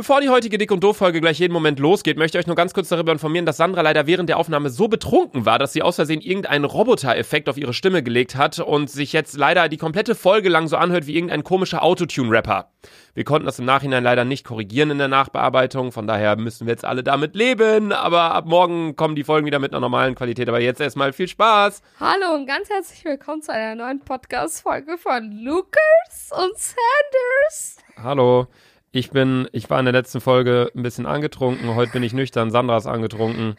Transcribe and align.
Bevor 0.00 0.22
die 0.22 0.30
heutige 0.30 0.56
Dick- 0.56 0.70
und 0.70 0.82
Doof-Folge 0.82 1.20
gleich 1.20 1.40
jeden 1.40 1.52
Moment 1.52 1.78
losgeht, 1.78 2.16
möchte 2.16 2.38
ich 2.38 2.42
euch 2.42 2.46
nur 2.46 2.56
ganz 2.56 2.72
kurz 2.72 2.88
darüber 2.88 3.12
informieren, 3.12 3.44
dass 3.44 3.58
Sandra 3.58 3.82
leider 3.82 4.06
während 4.06 4.30
der 4.30 4.38
Aufnahme 4.38 4.70
so 4.70 4.88
betrunken 4.88 5.44
war, 5.44 5.58
dass 5.58 5.74
sie 5.74 5.82
aus 5.82 5.96
Versehen 5.96 6.22
irgendeinen 6.22 6.64
Roboter-Effekt 6.64 7.50
auf 7.50 7.58
ihre 7.58 7.74
Stimme 7.74 8.02
gelegt 8.02 8.34
hat 8.34 8.60
und 8.60 8.88
sich 8.88 9.12
jetzt 9.12 9.36
leider 9.36 9.68
die 9.68 9.76
komplette 9.76 10.14
Folge 10.14 10.48
lang 10.48 10.68
so 10.68 10.78
anhört 10.78 11.06
wie 11.06 11.16
irgendein 11.16 11.44
komischer 11.44 11.82
Autotune-Rapper. 11.82 12.70
Wir 13.12 13.24
konnten 13.24 13.44
das 13.44 13.58
im 13.58 13.66
Nachhinein 13.66 14.02
leider 14.02 14.24
nicht 14.24 14.46
korrigieren 14.46 14.90
in 14.90 14.96
der 14.96 15.08
Nachbearbeitung, 15.08 15.92
von 15.92 16.06
daher 16.06 16.36
müssen 16.36 16.66
wir 16.66 16.72
jetzt 16.72 16.86
alle 16.86 17.02
damit 17.02 17.36
leben, 17.36 17.92
aber 17.92 18.34
ab 18.34 18.46
morgen 18.46 18.96
kommen 18.96 19.16
die 19.16 19.24
Folgen 19.24 19.44
wieder 19.44 19.58
mit 19.58 19.72
einer 19.72 19.80
normalen 19.80 20.14
Qualität. 20.14 20.48
Aber 20.48 20.60
jetzt 20.60 20.80
erstmal 20.80 21.12
viel 21.12 21.28
Spaß! 21.28 21.82
Hallo 22.00 22.36
und 22.36 22.46
ganz 22.46 22.70
herzlich 22.70 23.04
willkommen 23.04 23.42
zu 23.42 23.52
einer 23.52 23.74
neuen 23.74 24.00
Podcast-Folge 24.00 24.96
von 24.96 25.30
Lucas 25.30 26.30
und 26.32 26.56
Sanders. 26.56 27.76
Hallo. 28.02 28.46
Ich 28.92 29.10
bin, 29.10 29.48
ich 29.52 29.70
war 29.70 29.78
in 29.78 29.84
der 29.84 29.92
letzten 29.92 30.20
Folge 30.20 30.72
ein 30.74 30.82
bisschen 30.82 31.06
angetrunken. 31.06 31.76
Heute 31.76 31.92
bin 31.92 32.02
ich 32.02 32.12
nüchtern. 32.12 32.50
Sandra 32.50 32.76
ist 32.76 32.86
angetrunken. 32.86 33.54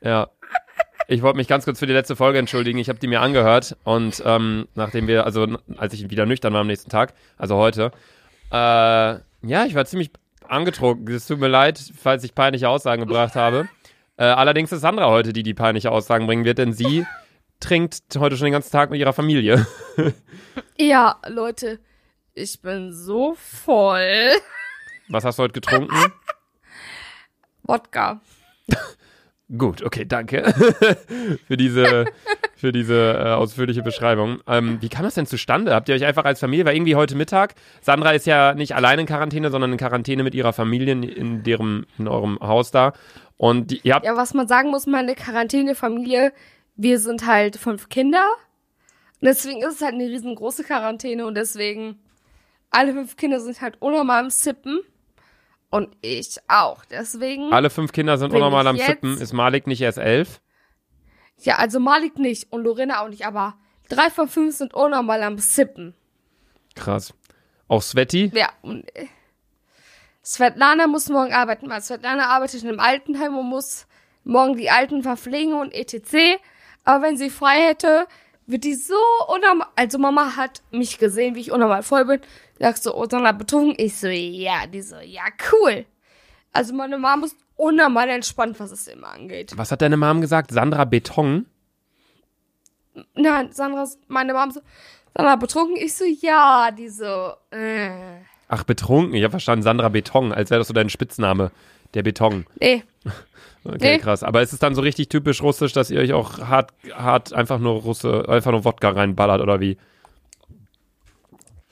Ja. 0.00 0.30
Ich 1.08 1.20
wollte 1.22 1.36
mich 1.36 1.48
ganz 1.48 1.64
kurz 1.64 1.78
für 1.78 1.86
die 1.86 1.92
letzte 1.92 2.16
Folge 2.16 2.38
entschuldigen. 2.38 2.78
Ich 2.78 2.88
habe 2.88 2.98
die 3.00 3.08
mir 3.08 3.20
angehört 3.20 3.76
und 3.84 4.22
ähm, 4.24 4.66
nachdem 4.76 5.08
wir, 5.08 5.26
also 5.26 5.58
als 5.76 5.92
ich 5.92 6.08
wieder 6.08 6.24
nüchtern 6.24 6.54
war 6.54 6.60
am 6.60 6.68
nächsten 6.68 6.88
Tag, 6.88 7.12
also 7.36 7.56
heute, 7.56 7.90
äh, 8.50 8.54
ja, 8.54 9.64
ich 9.66 9.74
war 9.74 9.84
ziemlich 9.84 10.10
angetrunken. 10.48 11.12
Es 11.12 11.26
tut 11.26 11.40
mir 11.40 11.48
leid, 11.48 11.82
falls 11.98 12.24
ich 12.24 12.34
peinliche 12.34 12.68
Aussagen 12.68 13.02
gebracht 13.02 13.34
habe. 13.34 13.68
Äh, 14.16 14.24
allerdings 14.24 14.72
ist 14.72 14.80
Sandra 14.80 15.10
heute, 15.10 15.32
die 15.32 15.42
die 15.42 15.54
peinliche 15.54 15.90
Aussagen 15.90 16.26
bringen 16.26 16.44
wird, 16.44 16.58
denn 16.58 16.72
sie 16.72 17.04
trinkt 17.58 18.02
heute 18.16 18.36
schon 18.36 18.46
den 18.46 18.52
ganzen 18.52 18.72
Tag 18.72 18.90
mit 18.90 19.00
ihrer 19.00 19.12
Familie. 19.12 19.66
Ja, 20.78 21.16
Leute, 21.28 21.78
ich 22.40 22.62
bin 22.62 22.92
so 22.92 23.34
voll. 23.34 24.30
Was 25.08 25.24
hast 25.24 25.38
du 25.38 25.42
heute 25.42 25.52
getrunken? 25.52 25.94
Wodka. 27.62 28.20
Gut, 29.56 29.82
okay, 29.82 30.04
danke 30.06 30.44
für 31.46 31.56
diese, 31.56 32.06
für 32.54 32.72
diese 32.72 33.14
äh, 33.14 33.32
ausführliche 33.32 33.82
Beschreibung. 33.82 34.40
Ähm, 34.46 34.78
wie 34.80 34.88
kam 34.88 35.02
das 35.02 35.14
denn 35.14 35.26
zustande? 35.26 35.74
Habt 35.74 35.88
ihr 35.88 35.94
euch 35.96 36.04
einfach 36.04 36.24
als 36.24 36.38
Familie, 36.40 36.64
weil 36.64 36.76
irgendwie 36.76 36.94
heute 36.94 37.16
Mittag, 37.16 37.54
Sandra 37.80 38.12
ist 38.12 38.26
ja 38.26 38.54
nicht 38.54 38.74
allein 38.74 39.00
in 39.00 39.06
Quarantäne, 39.06 39.50
sondern 39.50 39.72
in 39.72 39.78
Quarantäne 39.78 40.22
mit 40.22 40.34
ihrer 40.34 40.52
Familie 40.52 40.92
in, 40.92 41.42
deren, 41.42 41.86
in 41.98 42.06
eurem 42.06 42.38
Haus 42.40 42.70
da. 42.70 42.92
Und 43.36 43.72
die, 43.72 43.80
ihr 43.82 43.96
habt, 43.96 44.06
Ja, 44.06 44.16
was 44.16 44.34
man 44.34 44.46
sagen 44.46 44.70
muss, 44.70 44.86
meine 44.86 45.14
Quarantänefamilie, 45.14 46.32
wir 46.76 46.98
sind 47.00 47.26
halt 47.26 47.56
fünf 47.56 47.88
Kinder. 47.88 48.24
Und 49.20 49.26
deswegen 49.26 49.62
ist 49.62 49.74
es 49.74 49.82
halt 49.82 49.94
eine 49.94 50.04
riesengroße 50.04 50.62
Quarantäne 50.62 51.26
und 51.26 51.34
deswegen 51.34 51.98
alle 52.70 52.92
fünf 52.92 53.16
Kinder 53.16 53.40
sind 53.40 53.60
halt 53.60 53.76
unnormal 53.80 54.24
am 54.24 54.30
Sippen. 54.30 54.80
Und 55.70 55.96
ich 56.00 56.36
auch. 56.48 56.84
Deswegen. 56.84 57.52
alle 57.52 57.70
fünf 57.70 57.92
Kinder 57.92 58.18
sind 58.18 58.32
unnormal 58.32 58.66
am 58.66 58.76
Sippen. 58.76 59.18
Ist 59.20 59.32
Malik 59.32 59.66
nicht 59.68 59.80
erst 59.80 59.98
elf? 59.98 60.40
Ja, 61.38 61.56
also 61.56 61.78
Malik 61.80 62.18
nicht 62.18 62.52
und 62.52 62.64
Lorena 62.64 63.02
auch 63.02 63.08
nicht, 63.08 63.24
aber 63.24 63.54
drei 63.88 64.10
von 64.10 64.28
fünf 64.28 64.56
sind 64.56 64.74
unnormal 64.74 65.22
am 65.22 65.38
Sippen. 65.38 65.94
Krass. 66.74 67.14
Auch 67.68 67.82
Sveti? 67.82 68.30
Ja, 68.34 68.50
und 68.62 68.84
äh, 68.96 69.06
Svetlana 70.24 70.86
muss 70.86 71.08
morgen 71.08 71.32
arbeiten, 71.32 71.70
weil 71.70 71.80
Svetlana 71.80 72.26
arbeitet 72.26 72.62
in 72.62 72.68
einem 72.68 72.80
Altenheim 72.80 73.38
und 73.38 73.46
muss 73.46 73.86
morgen 74.24 74.56
die 74.56 74.70
Alten 74.70 75.02
verpflegen 75.02 75.54
und 75.54 75.72
etc. 75.72 76.40
Aber 76.84 77.04
wenn 77.04 77.16
sie 77.16 77.30
frei 77.30 77.68
hätte, 77.68 78.06
wird 78.46 78.64
die 78.64 78.74
so 78.74 78.94
unnormal. 79.28 79.68
Also 79.76 79.98
Mama 79.98 80.36
hat 80.36 80.62
mich 80.72 80.98
gesehen, 80.98 81.36
wie 81.36 81.40
ich 81.40 81.52
unnormal 81.52 81.82
voll 81.82 82.04
bin. 82.04 82.20
Sagst 82.60 82.84
so, 82.84 82.94
oh, 82.94 83.06
Sandra 83.10 83.32
betrunken. 83.32 83.74
Ich 83.78 83.96
so, 83.96 84.06
ja, 84.06 84.66
die 84.66 84.82
so, 84.82 84.96
ja, 84.96 85.22
cool. 85.52 85.86
Also 86.52 86.74
meine 86.74 86.98
Mama 86.98 87.26
ist 87.26 87.36
unnormal 87.56 88.08
entspannt, 88.10 88.60
was 88.60 88.70
es 88.70 88.86
immer 88.86 89.08
angeht. 89.08 89.52
Was 89.56 89.72
hat 89.72 89.80
deine 89.82 89.96
Mom 89.96 90.20
gesagt? 90.20 90.50
Sandra 90.52 90.84
Beton? 90.84 91.46
Nein, 93.14 93.50
Sandra, 93.52 93.86
meine 94.08 94.34
Mama 94.34 94.52
so, 94.52 94.60
Sandra 95.16 95.36
betrunken. 95.36 95.76
Ich 95.76 95.94
so, 95.94 96.04
ja, 96.04 96.70
die 96.70 96.88
so, 96.88 97.32
äh. 97.50 98.20
Ach, 98.48 98.64
betrunken. 98.64 99.14
Ich 99.14 99.22
habe 99.22 99.30
verstanden, 99.30 99.62
Sandra 99.62 99.88
Beton, 99.88 100.32
als 100.32 100.50
wäre 100.50 100.58
das 100.60 100.68
so 100.68 100.74
dein 100.74 100.90
Spitzname. 100.90 101.52
Der 101.94 102.02
Beton. 102.02 102.46
Nee, 102.60 102.84
Okay, 103.64 103.76
Nee. 103.96 103.98
krass. 103.98 104.22
Aber 104.22 104.40
ist 104.42 104.52
es 104.54 104.58
dann 104.58 104.74
so 104.74 104.80
richtig 104.80 105.08
typisch 105.08 105.42
russisch, 105.42 105.72
dass 105.72 105.90
ihr 105.90 106.00
euch 106.00 106.12
auch 106.14 106.38
hart, 106.38 106.72
hart 106.94 107.32
einfach 107.34 107.58
nur 107.58 107.80
Russe, 107.82 108.26
einfach 108.28 108.52
nur 108.52 108.64
Wodka 108.64 108.90
reinballert 108.90 109.40
oder 109.42 109.60
wie? 109.60 109.76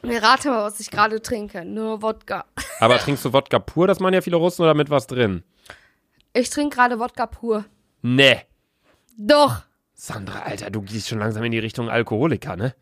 Rate 0.03 0.51
mal, 0.51 0.65
was 0.65 0.81
ich 0.81 0.91
gerade 0.91 1.21
trinke. 1.21 1.65
Nur 1.65 2.03
Wodka. 2.03 2.45
Aber 2.81 2.99
trinkst 2.99 3.25
du 3.25 3.33
Wodka 3.33 3.59
pur, 3.59 3.87
das 3.87 4.01
machen 4.01 4.15
ja 4.15 4.21
viele 4.21 4.37
Russen, 4.37 4.63
oder 4.63 4.75
mit 4.75 4.91
was 4.91 5.07
drin? 5.07 5.43
Ich 6.33 6.51
trinke 6.51 6.77
gerade 6.77 6.99
Wodka 6.99 7.27
pur. 7.27 7.65
Nee. 8.03 8.43
Doch. 9.17 9.63
Sandra, 9.95 10.43
Alter, 10.43 10.71
du 10.71 10.83
gehst 10.83 11.09
schon 11.09 11.19
langsam 11.19 11.43
in 11.43 11.51
die 11.51 11.59
Richtung 11.59 11.91
Alkoholiker, 11.91 12.55
ne? 12.55 12.75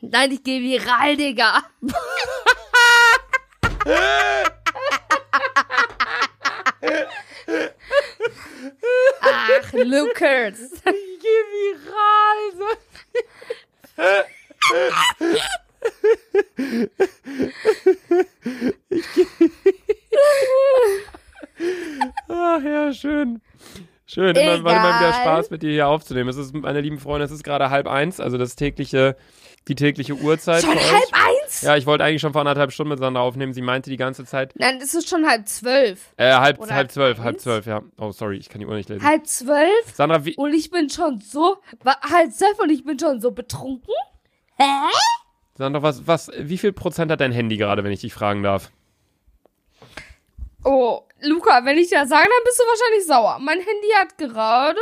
Nein, 0.00 0.32
ich 0.32 0.42
gehe 0.42 0.62
viral, 0.62 1.16
Digga. 1.16 1.62
Ach, 9.20 9.72
Lucas. 9.74 10.72
Ich 10.72 11.20
geh 11.20 11.42
viral. 11.52 12.76
Ach 22.28 22.62
ja, 22.62 22.92
schön. 22.92 23.40
Schön, 24.14 24.36
immer, 24.36 24.62
war 24.62 24.76
immer 24.76 25.00
wieder. 25.00 25.12
Spaß 25.12 25.50
mit 25.50 25.62
dir 25.62 25.70
hier 25.72 25.88
aufzunehmen. 25.88 26.28
Es 26.28 26.36
ist, 26.36 26.54
meine 26.54 26.80
lieben 26.80 26.98
Freunde, 27.00 27.24
es 27.24 27.32
ist 27.32 27.42
gerade 27.42 27.68
halb 27.70 27.88
eins, 27.88 28.20
also 28.20 28.38
das 28.38 28.54
tägliche, 28.54 29.16
die 29.66 29.74
tägliche 29.74 30.14
Uhrzeit. 30.14 30.62
Schon 30.62 30.76
halb 30.76 31.10
eins? 31.12 31.62
Ja, 31.62 31.76
ich 31.76 31.84
wollte 31.86 32.04
eigentlich 32.04 32.20
schon 32.20 32.32
vor 32.32 32.42
anderthalb 32.42 32.70
Stunden 32.70 32.90
mit 32.90 33.00
Sandra 33.00 33.22
aufnehmen. 33.22 33.52
Sie 33.52 33.60
meinte 33.60 33.90
die 33.90 33.96
ganze 33.96 34.24
Zeit, 34.24 34.54
Nein, 34.56 34.78
es 34.80 34.94
ist 34.94 35.08
schon 35.08 35.26
halb 35.26 35.48
zwölf. 35.48 36.12
äh, 36.16 36.32
halb, 36.32 36.60
Oder 36.60 36.74
halb 36.74 36.92
zwölf, 36.92 37.18
halb 37.18 37.34
eins? 37.34 37.42
zwölf, 37.42 37.66
ja. 37.66 37.82
Oh, 37.98 38.12
sorry, 38.12 38.36
ich 38.36 38.48
kann 38.48 38.60
die 38.60 38.66
Uhr 38.66 38.74
nicht 38.76 38.88
lesen. 38.88 39.04
Halb 39.04 39.26
zwölf? 39.26 39.92
Sandra, 39.92 40.24
wie, 40.24 40.36
Und 40.36 40.54
ich 40.54 40.70
bin 40.70 40.88
schon 40.90 41.18
so, 41.18 41.56
halb 41.84 42.32
zwölf 42.32 42.58
und 42.60 42.70
ich 42.70 42.84
bin 42.84 42.96
schon 42.98 43.20
so 43.20 43.32
betrunken? 43.32 43.92
Hä? 44.56 44.64
Sandra, 45.56 45.82
was, 45.82 46.06
was, 46.06 46.30
wie 46.38 46.58
viel 46.58 46.72
Prozent 46.72 47.10
hat 47.10 47.20
dein 47.20 47.32
Handy 47.32 47.56
gerade, 47.56 47.82
wenn 47.82 47.92
ich 47.92 48.00
dich 48.00 48.14
fragen 48.14 48.44
darf? 48.44 48.70
Oh, 50.64 51.02
Luca, 51.20 51.64
wenn 51.64 51.78
ich 51.78 51.88
dir 51.88 52.00
das 52.00 52.08
sage, 52.08 52.24
dann 52.24 52.44
bist 52.44 52.58
du 52.58 52.64
wahrscheinlich 52.64 53.06
sauer. 53.06 53.38
Mein 53.40 53.58
Handy 53.58 53.88
hat 53.96 54.18
gerade. 54.18 54.80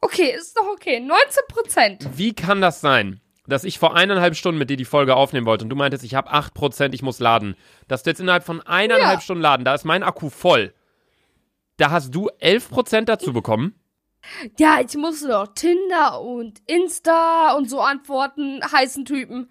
Okay, 0.00 0.34
ist 0.36 0.56
doch 0.56 0.66
okay. 0.68 1.00
19 1.00 1.42
Prozent. 1.48 2.08
Wie 2.16 2.32
kann 2.34 2.60
das 2.60 2.80
sein, 2.80 3.20
dass 3.46 3.64
ich 3.64 3.78
vor 3.78 3.96
eineinhalb 3.96 4.36
Stunden 4.36 4.58
mit 4.58 4.70
dir 4.70 4.76
die 4.76 4.84
Folge 4.84 5.16
aufnehmen 5.16 5.46
wollte 5.46 5.64
und 5.64 5.70
du 5.70 5.76
meintest, 5.76 6.04
ich 6.04 6.14
habe 6.14 6.32
8%, 6.32 6.94
ich 6.94 7.02
muss 7.02 7.18
laden. 7.18 7.56
Dass 7.88 8.02
du 8.04 8.10
jetzt 8.10 8.20
innerhalb 8.20 8.44
von 8.44 8.60
eineinhalb 8.62 9.18
Ja. 9.18 9.20
Stunden 9.20 9.42
laden, 9.42 9.64
da 9.64 9.74
ist 9.74 9.84
mein 9.84 10.02
Akku 10.02 10.30
voll. 10.30 10.72
Da 11.76 11.90
hast 11.90 12.14
du 12.14 12.28
11% 12.40 13.04
dazu 13.04 13.32
bekommen. 13.32 13.74
Ja, 14.58 14.80
ich 14.80 14.96
musste 14.96 15.28
doch 15.28 15.48
Tinder 15.54 16.20
und 16.20 16.60
Insta 16.66 17.52
und 17.52 17.70
so 17.70 17.80
antworten, 17.80 18.60
heißen 18.72 19.04
Typen. 19.04 19.50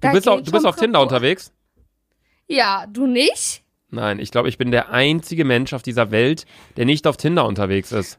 Du 0.00 0.12
bist, 0.12 0.28
auf, 0.28 0.42
du 0.42 0.50
bist 0.50 0.66
auf 0.66 0.76
Tinder 0.76 1.02
unterwegs? 1.02 1.52
Ja, 2.50 2.86
du 2.92 3.06
nicht? 3.06 3.62
Nein, 3.90 4.18
ich 4.18 4.32
glaube, 4.32 4.48
ich 4.48 4.58
bin 4.58 4.72
der 4.72 4.90
einzige 4.90 5.44
Mensch 5.44 5.72
auf 5.72 5.82
dieser 5.82 6.10
Welt, 6.10 6.46
der 6.76 6.84
nicht 6.84 7.06
auf 7.06 7.16
Tinder 7.16 7.46
unterwegs 7.46 7.92
ist. 7.92 8.18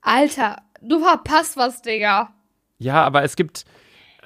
Alter, 0.00 0.62
du 0.80 0.98
verpasst 0.98 1.58
was, 1.58 1.82
Digga. 1.82 2.32
Ja, 2.78 3.04
aber 3.04 3.24
es 3.24 3.36
gibt, 3.36 3.66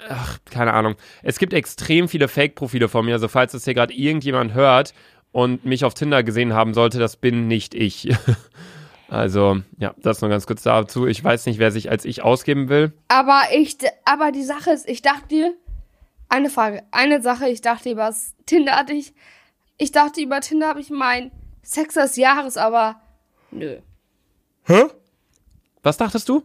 ach, 0.09 0.39
keine 0.49 0.75
Ahnung, 0.75 0.95
es 1.25 1.41
gibt 1.41 1.55
extrem 1.55 2.09
viele 2.09 2.29
Fake-Profile 2.29 2.89
von 2.89 3.05
mir. 3.05 3.15
Also 3.15 3.27
falls 3.27 3.51
das 3.51 3.65
hier 3.65 3.75
gerade 3.75 3.95
irgendjemand 3.95 4.55
hört 4.55 4.95
und 5.33 5.65
mich 5.65 5.85
auf 5.85 5.95
Tinder 5.95 6.23
gesehen 6.23 6.53
haben 6.53 6.73
sollte, 6.73 7.01
das 7.01 7.17
bin 7.17 7.49
nicht 7.49 7.75
ich. 7.75 8.15
Also, 9.09 9.61
ja, 9.77 9.95
das 9.99 10.23
nur 10.23 10.31
ganz 10.31 10.47
kurz 10.47 10.63
dazu. 10.63 11.07
Ich 11.07 11.23
weiß 11.23 11.45
nicht, 11.45 11.59
wer 11.59 11.71
sich 11.71 11.91
als 11.91 12.07
ich 12.07 12.23
ausgeben 12.23 12.71
will. 12.71 12.95
Aber 13.09 13.43
ich, 13.55 13.77
aber 14.07 14.33
die 14.33 14.43
Sache 14.43 14.71
ist, 14.71 14.89
ich 14.89 15.03
dachte 15.03 15.29
dir, 15.29 15.55
eine 16.33 16.49
Frage, 16.49 16.83
eine 16.93 17.21
Sache, 17.21 17.49
ich 17.49 17.61
dachte 17.61 17.91
über 17.91 18.07
das 18.07 18.35
Tinder 18.47 18.77
hatte 18.77 18.95
ich, 18.95 19.13
ich 19.77 19.93
dachte 19.93 20.23
über 20.23 20.41
Tinder 20.41 20.69
habe 20.69 20.81
ich 20.81 20.89
mein 20.89 21.31
Sex 21.63 21.95
des 21.95 22.17
Jahres, 22.17 22.57
aber 22.57 23.01
nö. 23.51 23.79
Hä? 24.65 24.87
Was 25.83 25.99
dachtest 25.99 26.29
du? 26.31 26.43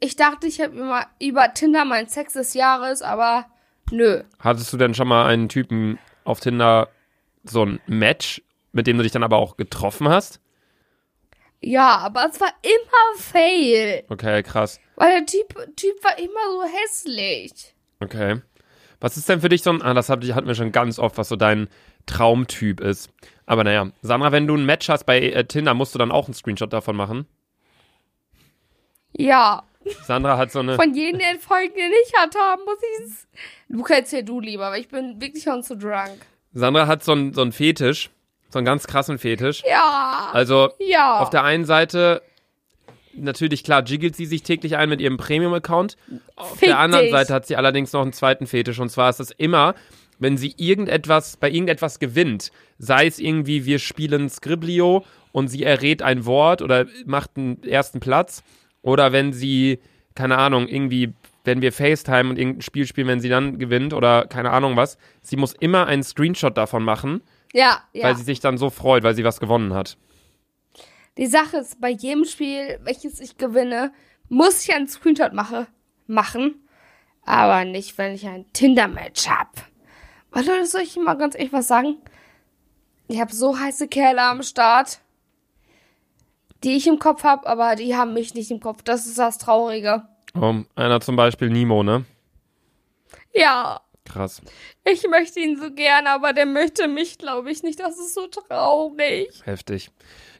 Ich 0.00 0.16
dachte, 0.16 0.46
ich 0.46 0.60
habe 0.60 0.78
immer 0.78 1.06
über 1.20 1.52
Tinder 1.52 1.84
mein 1.84 2.08
Sex 2.08 2.32
des 2.32 2.54
Jahres, 2.54 3.02
aber 3.02 3.46
nö. 3.90 4.22
Hattest 4.38 4.72
du 4.72 4.78
denn 4.78 4.94
schon 4.94 5.08
mal 5.08 5.26
einen 5.26 5.50
Typen 5.50 5.98
auf 6.24 6.40
Tinder, 6.40 6.88
so 7.44 7.66
ein 7.66 7.80
Match, 7.86 8.42
mit 8.72 8.86
dem 8.86 8.96
du 8.96 9.02
dich 9.02 9.12
dann 9.12 9.24
aber 9.24 9.36
auch 9.36 9.58
getroffen 9.58 10.08
hast? 10.08 10.40
Ja, 11.60 11.98
aber 11.98 12.30
es 12.30 12.40
war 12.40 12.52
immer 12.62 13.20
Fail. 13.20 14.04
Okay, 14.08 14.42
krass. 14.42 14.80
Weil 14.96 15.18
der 15.18 15.26
Typ, 15.26 15.76
Typ 15.76 16.02
war 16.02 16.18
immer 16.18 16.50
so 16.50 16.62
hässlich. 16.62 17.74
Okay. 18.00 18.40
Was 19.00 19.16
ist 19.16 19.28
denn 19.28 19.40
für 19.40 19.48
dich 19.48 19.62
so 19.62 19.70
ein, 19.70 19.82
ah, 19.82 19.94
das 19.94 20.08
hat- 20.08 20.24
hatten 20.24 20.46
wir 20.48 20.54
schon 20.54 20.72
ganz 20.72 20.98
oft, 20.98 21.18
was 21.18 21.28
so 21.28 21.36
dein 21.36 21.68
Traumtyp 22.06 22.80
ist. 22.80 23.10
Aber 23.46 23.64
naja, 23.64 23.90
Sandra, 24.02 24.32
wenn 24.32 24.46
du 24.46 24.56
ein 24.56 24.66
Match 24.66 24.88
hast 24.88 25.04
bei 25.04 25.20
äh, 25.20 25.44
Tinder, 25.44 25.74
musst 25.74 25.94
du 25.94 25.98
dann 25.98 26.10
auch 26.10 26.26
einen 26.26 26.34
Screenshot 26.34 26.72
davon 26.72 26.96
machen. 26.96 27.26
Ja. 29.12 29.62
Sandra 30.04 30.36
hat 30.36 30.50
so 30.52 30.58
eine, 30.58 30.74
Von 30.74 30.94
jenen 30.94 31.18
den 31.18 31.38
Folgen, 31.38 31.74
die 31.74 31.80
ich 32.06 32.12
hatte, 32.18 32.38
muss 32.64 32.78
ich 33.00 33.06
es. 33.06 33.28
Du 33.68 33.82
kennst 33.82 34.12
ja 34.12 34.22
du 34.22 34.40
lieber, 34.40 34.66
aber 34.66 34.78
ich 34.78 34.88
bin 34.88 35.20
wirklich 35.20 35.44
schon 35.44 35.62
zu 35.62 35.76
drunk. 35.76 36.18
Sandra 36.52 36.86
hat 36.86 37.04
so 37.04 37.12
einen, 37.12 37.32
so 37.32 37.40
einen 37.42 37.52
Fetisch, 37.52 38.10
so 38.50 38.58
einen 38.58 38.66
ganz 38.66 38.86
krassen 38.86 39.18
Fetisch. 39.18 39.62
Ja. 39.66 40.30
Also 40.32 40.70
ja. 40.78 41.20
auf 41.20 41.30
der 41.30 41.44
einen 41.44 41.64
Seite 41.64 42.22
natürlich 43.18 43.64
klar 43.64 43.84
jiggelt 43.84 44.16
sie 44.16 44.26
sich 44.26 44.42
täglich 44.42 44.76
ein 44.76 44.88
mit 44.88 45.00
ihrem 45.00 45.16
Premium-Account. 45.16 45.96
Auf 46.36 46.58
Fick 46.58 46.68
der 46.68 46.78
anderen 46.78 47.04
dich. 47.04 47.12
Seite 47.12 47.34
hat 47.34 47.46
sie 47.46 47.56
allerdings 47.56 47.92
noch 47.92 48.02
einen 48.02 48.12
zweiten 48.12 48.46
Fetisch 48.46 48.78
und 48.78 48.90
zwar 48.90 49.10
ist 49.10 49.20
es 49.20 49.30
immer, 49.30 49.74
wenn 50.18 50.36
sie 50.36 50.54
irgendetwas 50.56 51.36
bei 51.36 51.50
irgendetwas 51.50 51.98
gewinnt, 51.98 52.50
sei 52.78 53.06
es 53.06 53.18
irgendwie 53.18 53.64
wir 53.64 53.78
spielen 53.78 54.28
Scriblio 54.28 55.04
und 55.32 55.48
sie 55.48 55.62
errät 55.62 56.02
ein 56.02 56.26
Wort 56.26 56.62
oder 56.62 56.86
macht 57.06 57.32
einen 57.36 57.62
ersten 57.62 58.00
Platz 58.00 58.42
oder 58.82 59.12
wenn 59.12 59.32
sie 59.32 59.78
keine 60.14 60.38
Ahnung 60.38 60.66
irgendwie 60.66 61.12
wenn 61.48 61.62
wir 61.62 61.72
FaceTime 61.72 62.28
und 62.28 62.38
irgendein 62.38 62.60
Spiel 62.60 62.86
spielen, 62.86 63.08
wenn 63.08 63.20
sie 63.20 63.30
dann 63.30 63.58
gewinnt 63.58 63.94
oder 63.94 64.26
keine 64.26 64.50
Ahnung 64.50 64.76
was, 64.76 64.98
sie 65.22 65.36
muss 65.36 65.54
immer 65.54 65.86
einen 65.86 66.02
Screenshot 66.02 66.56
davon 66.56 66.84
machen, 66.84 67.22
ja, 67.54 67.80
ja. 67.92 68.04
weil 68.04 68.16
sie 68.16 68.22
sich 68.22 68.40
dann 68.40 68.58
so 68.58 68.68
freut, 68.70 69.02
weil 69.02 69.14
sie 69.14 69.24
was 69.24 69.40
gewonnen 69.40 69.72
hat. 69.72 69.96
Die 71.18 71.26
Sache 71.26 71.58
ist, 71.58 71.80
bei 71.80 71.90
jedem 71.90 72.24
Spiel, 72.24 72.78
welches 72.84 73.20
ich 73.20 73.36
gewinne, 73.36 73.92
muss 74.28 74.64
ich 74.64 74.74
einen 74.74 74.86
Screenshot 74.88 75.32
mache, 75.32 75.66
machen. 76.06 76.66
Aber 77.24 77.64
nicht, 77.64 77.98
wenn 77.98 78.14
ich 78.14 78.26
ein 78.26 78.50
Tinder-Match 78.52 79.28
hab. 79.28 79.50
Weil 80.30 80.46
Leute, 80.46 80.66
soll 80.66 80.82
ich 80.82 80.96
mal 80.96 81.14
ganz 81.14 81.34
ehrlich 81.34 81.52
was 81.52 81.66
sagen? 81.66 81.96
Ich 83.08 83.20
habe 83.20 83.34
so 83.34 83.58
heiße 83.58 83.88
Kerle 83.88 84.22
am 84.22 84.42
Start, 84.42 85.00
die 86.62 86.76
ich 86.76 86.86
im 86.86 86.98
Kopf 86.98 87.24
hab, 87.24 87.46
aber 87.46 87.74
die 87.74 87.96
haben 87.96 88.14
mich 88.14 88.34
nicht 88.34 88.50
im 88.50 88.60
Kopf. 88.60 88.82
Das 88.82 89.06
ist 89.06 89.18
das 89.18 89.38
Traurige. 89.38 90.04
Um, 90.34 90.66
einer 90.76 91.00
zum 91.00 91.16
Beispiel 91.16 91.50
Nemo, 91.50 91.82
ne? 91.82 92.04
Ja, 93.34 93.80
Krass. 94.12 94.40
ich 94.84 95.06
möchte 95.08 95.40
ihn 95.40 95.58
so 95.60 95.70
gern, 95.72 96.06
aber 96.06 96.32
der 96.32 96.46
möchte 96.46 96.88
mich, 96.88 97.18
glaube 97.18 97.50
ich, 97.50 97.62
nicht. 97.62 97.80
Das 97.80 97.98
ist 97.98 98.14
so 98.14 98.26
traurig. 98.26 99.28
Heftig. 99.44 99.90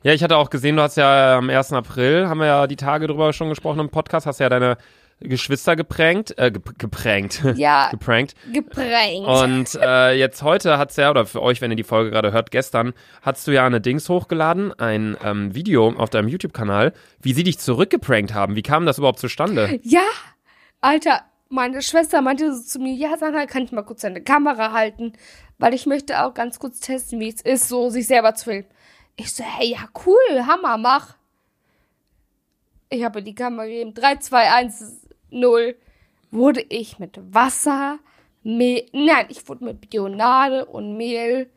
Ja, 0.03 0.13
ich 0.13 0.23
hatte 0.23 0.37
auch 0.37 0.51
gesehen, 0.51 0.77
du 0.77 0.83
hast 0.83 0.97
ja 0.97 1.37
am 1.39 1.51
1. 1.51 1.73
April, 1.73 2.29
haben 2.29 2.39
wir 2.39 2.47
ja 2.47 2.67
die 2.67 2.77
Tage 2.77 3.07
drüber 3.07 3.33
schon 3.33 3.49
gesprochen 3.49 3.81
im 3.81 3.91
Podcast, 3.91 4.27
hast 4.27 4.41
ja 4.41 4.49
deine 4.49 4.79
Geschwister 5.21 5.75
geprankt, 5.75 6.33
äh, 6.39 6.53
gep 6.53 6.79
geprankt, 6.79 7.43
Ja, 7.57 7.91
geprankt. 7.91 8.37
geprankt. 8.53 9.27
Und 9.27 9.75
äh, 9.83 10.13
jetzt 10.13 10.43
heute 10.45 10.79
hat's 10.79 10.95
ja, 10.95 11.11
oder 11.11 11.27
für 11.27 11.43
euch, 11.43 11.61
wenn 11.61 11.73
ihr 11.73 11.77
die 11.77 11.83
Folge 11.83 12.13
gerade 12.13 12.31
hört, 12.31 12.53
gestern, 12.53 12.95
hast 13.23 13.45
du 13.49 13.51
ja 13.51 13.67
eine 13.67 13.81
Dings 13.81 14.09
hochgeladen, 14.09 14.73
ein 14.79 15.17
ähm, 15.25 15.53
Video 15.57 15.89
auf 15.97 16.11
deinem 16.11 16.29
YouTube-Kanal, 16.29 16.93
wie 17.21 17.33
sie 17.33 17.43
dich 17.43 17.59
zurückgeprankt 17.59 18.33
haben. 18.33 18.55
Wie 18.55 18.63
kam 18.63 18.87
das 18.87 18.99
überhaupt 18.99 19.19
zustande? 19.19 19.81
Ja, 19.83 20.03
Alter, 20.81 21.23
meine 21.49 21.83
Schwester 21.83 22.21
meinte 22.23 22.55
so 22.55 22.63
zu 22.63 22.79
mir, 22.79 22.93
ja, 22.93 23.17
Sandra, 23.17 23.47
kann 23.47 23.65
ich 23.65 23.73
mal 23.73 23.83
kurz 23.83 24.03
deine 24.03 24.23
Kamera 24.23 24.73
halten? 24.73 25.13
Weil 25.59 25.75
ich 25.75 25.87
möchte 25.87 26.23
auch 26.23 26.35
ganz 26.35 26.59
kurz 26.59 26.81
testen, 26.81 27.21
wie 27.21 27.29
es 27.29 27.41
ist, 27.41 27.69
so 27.69 27.91
sich 27.91 28.07
selber 28.07 28.35
zu 28.35 28.45
filmen. 28.45 28.67
Ich 29.17 29.33
so, 29.35 29.43
hey, 29.43 29.71
ja, 29.71 29.89
cool, 30.07 30.47
Hammer, 30.47 30.77
mach. 30.77 31.17
Ich 32.91 33.03
habe 33.05 33.23
die 33.23 33.35
Kamera 33.35 33.67
gegeben, 33.67 33.95
3, 33.95 34.17
2, 34.17 34.53
1, 34.53 35.09
0. 35.31 35.77
Wurde 36.31 36.61
ich 36.69 36.99
mit 36.99 37.19
Wasser, 37.35 37.99
Mehl, 38.43 38.87
nein, 38.93 39.27
ich 39.31 39.49
wurde 39.49 39.65
mit 39.65 39.89
Bionade 39.89 40.67
und 40.67 40.97
Mehl 40.97 41.51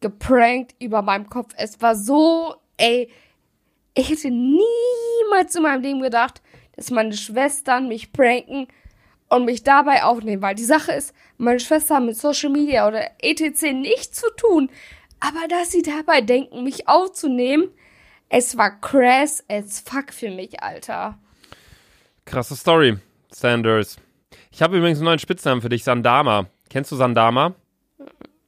geprankt 0.00 0.74
über 0.80 1.00
meinem 1.00 1.30
Kopf. 1.30 1.54
Es 1.56 1.80
war 1.80 1.94
so, 1.94 2.56
ey, 2.76 3.08
ich 3.94 4.10
hätte 4.10 4.30
niemals 4.30 5.54
in 5.54 5.62
meinem 5.62 5.82
Leben 5.82 6.02
gedacht, 6.02 6.42
dass 6.76 6.90
meine 6.90 7.14
Schwestern 7.14 7.88
mich 7.88 8.12
pranken 8.12 8.66
und 9.32 9.46
mich 9.46 9.62
dabei 9.62 10.04
aufnehmen, 10.04 10.42
weil 10.42 10.54
die 10.54 10.64
Sache 10.64 10.92
ist, 10.92 11.14
meine 11.38 11.58
Schwestern 11.58 11.96
haben 11.96 12.06
mit 12.06 12.18
Social 12.18 12.50
Media 12.50 12.86
oder 12.86 13.10
etc. 13.18 13.72
nichts 13.72 14.20
zu 14.20 14.26
tun, 14.36 14.70
aber 15.20 15.48
dass 15.48 15.70
sie 15.70 15.82
dabei 15.82 16.20
denken, 16.20 16.62
mich 16.62 16.86
aufzunehmen, 16.86 17.68
es 18.28 18.58
war 18.58 18.78
crass 18.80 19.42
as 19.48 19.80
fuck 19.80 20.12
für 20.12 20.30
mich, 20.30 20.62
Alter. 20.62 21.18
Krasse 22.26 22.56
Story, 22.56 22.98
Sanders. 23.30 23.96
Ich 24.50 24.60
habe 24.60 24.76
übrigens 24.76 24.98
einen 24.98 25.06
neuen 25.06 25.18
Spitznamen 25.18 25.62
für 25.62 25.70
dich, 25.70 25.82
Sandama. 25.82 26.46
Kennst 26.68 26.92
du 26.92 26.96
Sandama? 26.96 27.54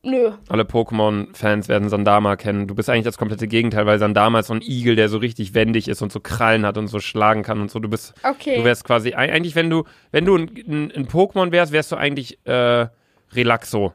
Nö. 0.04 0.32
Alle 0.48 0.64
Pokémon-Fans 0.64 1.68
werden 1.68 1.88
Sandama 1.88 2.36
kennen. 2.36 2.66
Du 2.66 2.74
bist 2.74 2.90
eigentlich 2.90 3.04
das 3.06 3.16
komplette 3.16 3.48
Gegenteil, 3.48 3.86
weil 3.86 3.98
Sandama 3.98 4.40
ist 4.40 4.48
so 4.48 4.54
ein 4.54 4.60
Igel, 4.60 4.96
der 4.96 5.08
so 5.08 5.16
richtig 5.16 5.54
wendig 5.54 5.88
ist 5.88 6.02
und 6.02 6.12
so 6.12 6.20
Krallen 6.20 6.66
hat 6.66 6.76
und 6.76 6.88
so 6.88 7.00
schlagen 7.00 7.42
kann 7.42 7.60
und 7.60 7.70
so. 7.70 7.78
Du 7.78 7.88
bist, 7.88 8.12
Okay. 8.22 8.56
du 8.58 8.64
wärst 8.64 8.84
quasi, 8.84 9.14
eig- 9.14 9.30
eigentlich, 9.32 9.54
wenn 9.54 9.70
du, 9.70 9.84
wenn 10.12 10.26
du 10.26 10.36
ein, 10.36 10.50
ein, 10.68 10.92
ein 10.94 11.08
Pokémon 11.08 11.50
wärst, 11.52 11.72
wärst 11.72 11.90
du 11.90 11.96
eigentlich 11.96 12.38
äh, 12.46 12.86
Relaxo. 13.32 13.94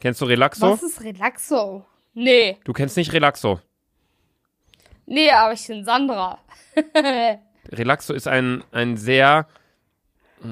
Kennst 0.00 0.20
du 0.22 0.24
Relaxo? 0.24 0.70
Was 0.72 0.82
ist 0.82 1.02
Relaxo? 1.04 1.84
Nee. 2.14 2.56
Du 2.64 2.72
kennst 2.72 2.96
nicht 2.96 3.12
Relaxo. 3.12 3.60
Nee, 5.06 5.30
aber 5.30 5.52
ich 5.52 5.66
bin 5.66 5.84
Sandra. 5.84 6.38
Relaxo 7.70 8.12
ist 8.14 8.26
ein, 8.28 8.64
ein 8.72 8.96
sehr, 8.96 9.46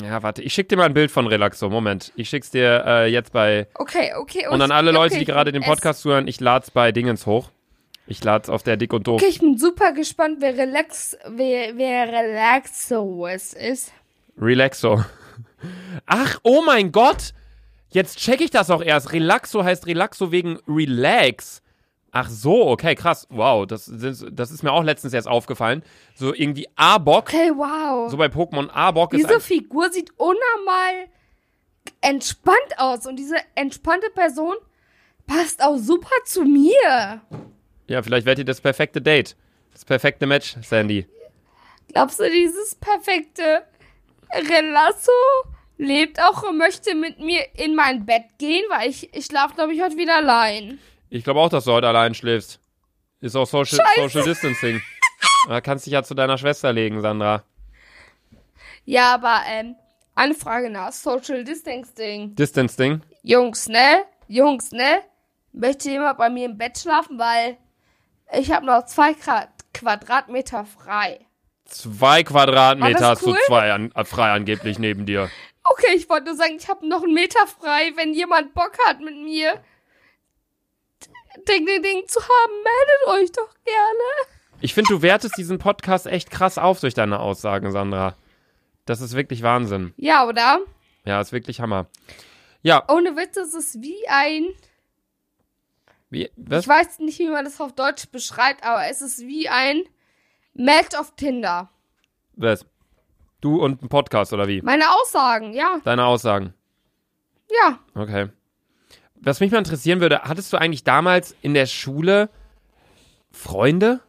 ja, 0.03 0.23
warte, 0.23 0.43
ich 0.43 0.55
schick 0.55 0.69
dir 0.69 0.77
mal 0.77 0.87
ein 0.87 0.95
Bild 0.95 1.11
von 1.11 1.27
Relaxo. 1.27 1.69
Moment, 1.69 2.13
ich 2.17 2.29
schick's 2.29 2.51
dir 2.51 2.85
äh, 2.87 3.07
jetzt 3.11 3.33
bei 3.33 3.67
Okay, 3.75 4.13
okay. 4.17 4.47
Und 4.49 4.63
an 4.63 4.71
alle 4.71 4.93
Leute, 4.93 5.15
okay, 5.15 5.25
die 5.25 5.33
gerade 5.33 5.53
den 5.53 5.63
Podcast 5.63 6.03
zuhören, 6.03 6.29
ich 6.29 6.41
lad's 6.41 6.71
bei 6.71 6.93
Dingens 6.93 7.27
hoch. 7.27 7.51
Ich 8.07 8.25
lad's 8.25 8.49
auf 8.51 8.63
der 8.63 8.77
Dick 8.77 8.93
und 8.93 9.07
Doof. 9.07 9.21
Okay, 9.21 9.31
ich 9.31 9.41
bin 9.41 9.57
super 9.57 9.93
gespannt, 9.93 10.39
wer 10.41 10.57
Relax, 10.57 11.17
wer, 11.29 11.77
wer 11.77 12.09
Relaxo 12.09 13.27
es 13.27 13.53
ist. 13.53 13.93
Relaxo. 14.41 15.05
Ach, 16.07 16.39
oh 16.43 16.63
mein 16.65 16.91
Gott! 16.93 17.35
Jetzt 17.91 18.19
check 18.19 18.41
ich 18.41 18.51
das 18.51 18.71
auch 18.71 18.83
erst. 18.83 19.13
Relaxo 19.13 19.65
heißt 19.65 19.87
Relaxo 19.87 20.33
wegen 20.33 20.59
Relax. 20.69 21.63
Ach 22.12 22.29
so, 22.29 22.67
okay, 22.69 22.95
krass. 22.95 23.27
Wow, 23.31 23.67
das, 23.67 23.91
das, 23.93 24.25
das 24.31 24.51
ist 24.51 24.62
mir 24.62 24.73
auch 24.73 24.83
letztens 24.83 25.12
erst 25.12 25.29
aufgefallen. 25.29 25.83
So 26.15 26.35
irgendwie 26.35 26.69
Arbok. 26.75 27.29
Okay, 27.29 27.53
wow. 27.55 28.11
So 28.11 28.17
bei 28.17 28.27
Pokémon 28.27 28.69
Arbok 28.71 29.15
ist 29.15 29.29
diese 29.29 29.41
Figur 29.41 29.93
sieht 29.93 30.11
unnormal 30.17 31.09
entspannt 32.01 32.79
aus 32.79 33.07
und 33.07 33.17
diese 33.17 33.37
entspannte 33.55 34.11
Person 34.11 34.55
passt 35.26 35.62
auch 35.62 35.76
super 35.76 36.14
zu 36.25 36.45
mir. 36.45 37.21
Ja, 37.87 38.02
vielleicht 38.02 38.26
werdet 38.26 38.40
ihr 38.40 38.45
das 38.45 38.61
perfekte 38.61 39.00
Date. 39.00 39.37
Das 39.73 39.85
perfekte 39.85 40.26
Match, 40.26 40.57
Sandy. 40.62 41.07
Glaubst 41.93 42.19
du, 42.21 42.29
dieses 42.29 42.75
perfekte 42.75 43.62
Relasso 44.33 45.12
lebt 45.79 46.21
auch 46.21 46.43
und 46.43 46.59
möchte 46.59 46.95
mit 46.95 47.21
mir 47.21 47.43
in 47.55 47.75
mein 47.75 48.05
Bett 48.05 48.25
gehen? 48.38 48.64
Weil 48.69 48.90
ich, 48.90 49.14
ich 49.14 49.26
schlafe, 49.26 49.55
glaube 49.55 49.73
ich, 49.75 49.83
heute 49.83 49.97
wieder 49.97 50.17
allein. 50.17 50.79
Ich 51.11 51.25
glaube 51.25 51.40
auch, 51.40 51.49
dass 51.49 51.64
du 51.64 51.73
heute 51.73 51.88
allein 51.88 52.14
schläfst. 52.14 52.61
Ist 53.21 53.35
auch 53.37 53.47
Social, 53.47 53.81
Scheiße. 53.85 54.09
Social 54.09 54.25
Distancing. 54.25 54.81
Da 55.49 55.61
kannst 55.61 55.87
dich 55.87 55.93
ja 55.93 56.02
zu 56.02 56.14
deiner 56.14 56.38
Schwester 56.38 56.73
legen, 56.73 57.00
Sandra. 57.00 57.43
Ja, 58.85 59.14
aber, 59.14 59.40
ähm, 59.49 59.75
eine 60.14 60.35
Frage 60.35 60.71
nach 60.71 60.93
Social 60.93 61.45
Distancing. 61.45 62.35
Distancing. 62.37 63.02
Jungs, 63.23 63.69
ne? 63.69 64.05
Jungs, 64.29 64.71
ne? 64.71 65.02
Möchte 65.52 65.90
jemand 65.90 66.19
bei 66.19 66.31
mir 66.31 66.45
im 66.47 66.57
Bett 66.57 66.79
schlafen, 66.79 67.19
weil 67.19 67.57
ich 68.33 68.52
habe 68.52 68.64
noch 68.64 68.87
zwei 68.87 69.14
Quadrat 69.14 69.49
Quadratmeter 69.73 70.64
frei. 70.64 71.21
Zwei 71.64 72.23
Quadratmeter 72.23 73.09
hast 73.09 73.23
du 73.23 73.31
cool? 73.31 73.38
zwei 73.47 73.73
an, 73.73 73.93
äh, 73.95 74.05
frei 74.05 74.31
angeblich 74.31 74.79
neben 74.79 75.07
dir. 75.07 75.31
Okay, 75.64 75.95
ich 75.95 76.09
wollte 76.09 76.26
nur 76.26 76.37
sagen, 76.37 76.57
ich 76.57 76.69
habe 76.69 76.87
noch 76.88 77.02
einen 77.02 77.14
Meter 77.14 77.47
frei, 77.47 77.93
wenn 77.97 78.14
jemand 78.14 78.55
Bock 78.55 78.73
hat 78.87 79.00
mit 79.00 79.17
mir 79.17 79.61
Ding, 81.49 81.67
Ding, 81.67 81.83
Ding 81.83 82.07
zu 82.09 82.21
haben, 82.21 82.53
meldet 82.55 83.07
euch 83.25 83.33
doch 83.33 83.55
gerne. 83.65 84.31
Ich 84.61 84.75
finde, 84.75 84.89
du 84.89 85.03
wertest 85.03 85.37
diesen 85.39 85.59
Podcast 85.59 86.07
echt 86.07 86.31
krass 86.31 86.59
auf 86.59 86.81
durch 86.81 86.95
deine 86.95 87.21
Aussagen, 87.21 87.71
Sandra. 87.73 88.17
Das 88.85 89.01
ist 89.01 89.15
wirklich 89.15 89.43
Wahnsinn. 89.43 89.95
Ja, 89.97 90.27
oder? 90.27 90.59
Ja, 91.05 91.21
ist 91.21 91.33
wirklich 91.33 91.61
Hammer. 91.61 91.87
Ja, 92.63 92.85
Ohne 92.91 93.17
Witz, 93.17 93.37
es 93.37 93.55
ist 93.55 93.81
wie 93.81 94.07
ein, 94.09 94.49
wie, 96.11 96.31
was? 96.37 96.65
ich 96.65 96.69
weiß 96.69 96.99
nicht, 96.99 97.19
wie 97.21 97.29
man 97.29 97.45
das 97.45 97.61
auf 97.61 97.73
Deutsch 97.75 98.09
beschreibt, 98.11 98.65
aber 98.65 98.87
es 98.89 99.01
ist 99.01 99.21
wie 99.21 99.49
ein 99.49 99.85
Match 100.53 100.95
auf 100.99 101.15
Tinder. 101.17 101.71
was? 102.35 102.67
Du 103.41 103.63
und 103.63 103.83
ein 103.83 103.89
Podcast 103.89 104.35
oder 104.35 104.47
wie? 104.49 104.61
Meine 104.61 104.85
Aussagen, 104.93 105.55
ja, 105.55 105.81
Deine 105.85 106.05
Aussagen. 106.05 106.53
ja. 107.51 107.79
Okay. 107.95 108.29
Was 109.23 109.41
mich 109.41 109.53
mal 109.53 109.59
interessieren 109.59 110.00
würde, 110.00 110.23
hattest 110.23 110.53
du 110.53 110.57
eigentlich 110.57 110.85
damals 110.85 111.37
in 111.43 111.55
der 111.55 111.67
Schule 111.67 112.31
Freunde? 113.31 114.00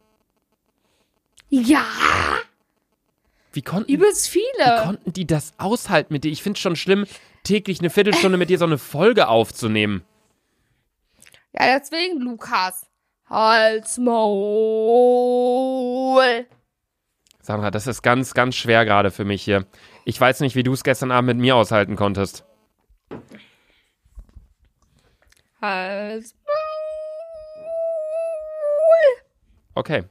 Ja. 1.48 1.84
Wie 3.52 3.60
konnten, 3.62 3.92
Übelst 3.92 4.34
wie 4.34 4.40
viele. 4.40 4.82
konnten 4.82 5.12
die 5.12 5.26
das 5.26 5.52
aushalten 5.58 6.14
mit 6.14 6.24
dir? 6.24 6.32
Ich 6.32 6.42
finde 6.42 6.56
es 6.56 6.62
schon 6.62 6.76
schlimm, 6.76 7.04
täglich 7.44 7.80
eine 7.80 7.90
Viertelstunde 7.90 8.38
mit 8.38 8.48
dir 8.48 8.56
so 8.58 8.64
eine 8.64 8.78
Folge 8.78 9.28
aufzunehmen. 9.28 10.02
Ja, 11.52 11.78
deswegen, 11.78 12.20
Lukas. 12.20 12.86
Halt's 13.28 13.98
Maul. 13.98 14.16
Sandra, 17.42 17.70
das 17.70 17.86
ist 17.86 18.00
ganz, 18.02 18.32
ganz 18.34 18.54
schwer 18.54 18.86
gerade 18.86 19.10
für 19.10 19.26
mich 19.26 19.42
hier. 19.42 19.66
Ich 20.04 20.20
weiß 20.20 20.40
nicht, 20.40 20.54
wie 20.56 20.62
du 20.62 20.72
es 20.72 20.84
gestern 20.84 21.10
Abend 21.10 21.26
mit 21.26 21.38
mir 21.38 21.56
aushalten 21.56 21.96
konntest. 21.96 22.46
Halt's 25.62 26.34
Okay. 29.74 30.04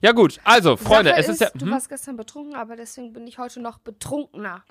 Ja 0.00 0.10
gut, 0.12 0.40
also 0.42 0.76
Freunde, 0.76 1.10
Sache 1.10 1.20
es 1.20 1.28
ist 1.28 1.40
ja 1.40 1.50
Du 1.54 1.66
hm? 1.66 1.72
warst 1.72 1.88
gestern 1.88 2.16
betrunken, 2.16 2.56
aber 2.56 2.74
deswegen 2.74 3.12
bin 3.12 3.26
ich 3.26 3.38
heute 3.38 3.60
noch 3.60 3.78
betrunkener. 3.78 4.64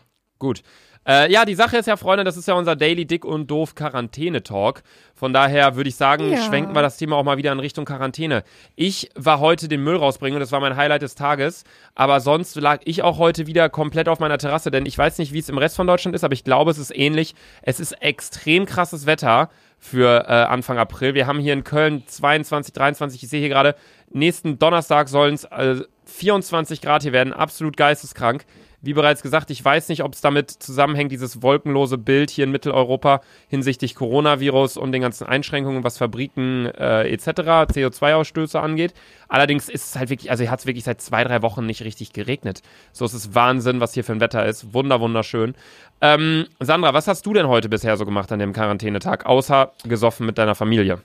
Gut. 0.44 0.62
Äh, 1.06 1.30
ja, 1.30 1.44
die 1.44 1.56
Sache 1.56 1.76
ist 1.76 1.86
ja, 1.86 1.98
Freunde, 1.98 2.24
das 2.24 2.38
ist 2.38 2.48
ja 2.48 2.54
unser 2.54 2.78
Daily 2.78 3.06
Dick 3.06 3.26
und 3.26 3.48
Doof 3.52 3.76
Quarantäne 3.76 4.42
Talk. 4.42 4.84
Von 5.14 5.34
daher 5.34 5.76
würde 5.76 5.90
ich 5.90 5.98
sagen, 5.98 6.32
Ja. 6.32 6.38
schwenken 6.44 6.74
wir 6.74 6.82
das 6.82 6.96
Thema 6.96 7.18
auch 7.18 7.24
mal 7.26 7.36
wieder 7.36 7.52
in 7.52 7.60
Richtung 7.60 7.84
Quarantäne. 7.84 8.44
Ich 8.78 9.10
war 9.16 9.42
heute 9.42 9.68
den 9.68 9.84
Müll 9.84 9.98
rausbringen 9.98 10.38
und 10.38 10.40
das 10.40 10.54
war 10.54 10.62
mein 10.62 10.78
Highlight 10.78 11.02
des 11.02 11.16
Tages. 11.16 11.66
Aber 11.94 12.22
sonst 12.22 12.56
lag 12.56 12.80
ich 12.86 13.04
auch 13.04 13.18
heute 13.18 13.48
wieder 13.48 13.68
komplett 13.68 14.08
auf 14.08 14.20
meiner 14.20 14.38
Terrasse, 14.38 14.72
denn 14.72 14.86
ich 14.86 14.98
weiß 14.98 15.18
nicht, 15.18 15.34
wie 15.34 15.40
es 15.40 15.50
im 15.50 15.58
Rest 15.58 15.76
von 15.76 15.88
Deutschland 15.88 16.16
ist, 16.16 16.24
aber 16.24 16.34
ich 16.36 16.46
glaube, 16.46 16.72
es 16.72 16.78
ist 16.78 16.96
ähnlich. 16.96 17.36
Es 17.64 17.82
ist 17.82 17.92
extrem 18.02 18.66
krasses 18.66 19.06
Wetter 19.06 19.50
für 19.80 20.26
äh, 20.30 20.32
Anfang 20.32 20.78
April. 20.78 21.16
Wir 21.16 21.28
haben 21.28 21.40
hier 21.40 21.52
in 21.52 21.66
Köln 21.66 22.04
22, 22.08 22.72
23, 22.74 23.22
ich 23.24 23.30
sehe 23.30 23.42
hier 23.42 23.50
gerade, 23.50 23.76
nächsten 24.10 24.58
Donnerstag 24.58 25.10
sollen 25.10 25.34
es 25.34 25.44
äh, 25.44 25.82
24 26.06 26.82
Grad 26.82 27.04
hier 27.04 27.12
werden, 27.12 27.34
absolut 27.34 27.76
geisteskrank. 27.76 28.46
Wie 28.86 28.94
bereits 28.94 29.22
gesagt, 29.22 29.50
ich 29.50 29.63
weiß 29.63 29.88
nicht, 29.88 30.04
ob 30.04 30.13
es 30.13 30.20
damit 30.20 30.52
zusammenhängt, 30.52 31.10
dieses 31.10 31.42
wolkenlose 31.42 31.98
Bild 31.98 32.30
hier 32.30 32.44
in 32.44 32.52
Mitteleuropa 32.52 33.22
hinsichtlich 33.48 33.96
Coronavirus 33.96 34.75
und 34.75 34.92
den 34.92 35.02
ganzen 35.02 35.25
Einschränkungen, 35.25 35.86
was 35.86 35.98
Fabriken 35.98 36.66
äh, 36.66 37.08
etc., 37.08 37.28
CO2-Ausstöße 37.72 38.60
angeht. 38.60 38.94
Allerdings 39.30 39.70
ist 39.70 39.86
es 39.86 39.96
halt 39.96 40.10
wirklich, 40.10 40.32
also 40.32 40.44
hier 40.44 40.52
hat 40.52 40.60
es 40.60 40.66
wirklich 40.66 40.84
seit 40.84 41.00
zwei, 41.00 41.24
drei 41.24 41.42
Wochen 41.42 41.66
nicht 41.66 41.82
richtig 41.84 42.12
geregnet. 42.12 42.62
So 42.92 43.06
ist 43.06 43.13
es 43.13 43.34
Wahnsinn, 43.34 43.80
was 43.80 43.94
hier 43.94 44.04
für 44.04 44.12
ein 44.12 44.20
Wetter 44.20 44.46
ist. 44.46 44.74
Wunder, 44.74 45.00
wunderschön. 45.00 45.56
Ähm, 46.02 46.48
Sandra, 46.60 46.94
was 46.94 47.08
hast 47.08 47.25
du 47.25 47.34
denn 47.34 47.48
heute 47.48 47.70
bisher 47.70 47.96
so 47.96 48.04
gemacht 48.04 48.34
an 48.34 48.40
dem 48.40 48.52
Quarantänetag, 48.52 49.25
außer 49.25 49.72
gesoffen 49.86 50.25
mit 50.25 50.38
deiner 50.38 50.56
Familie? 50.56 51.00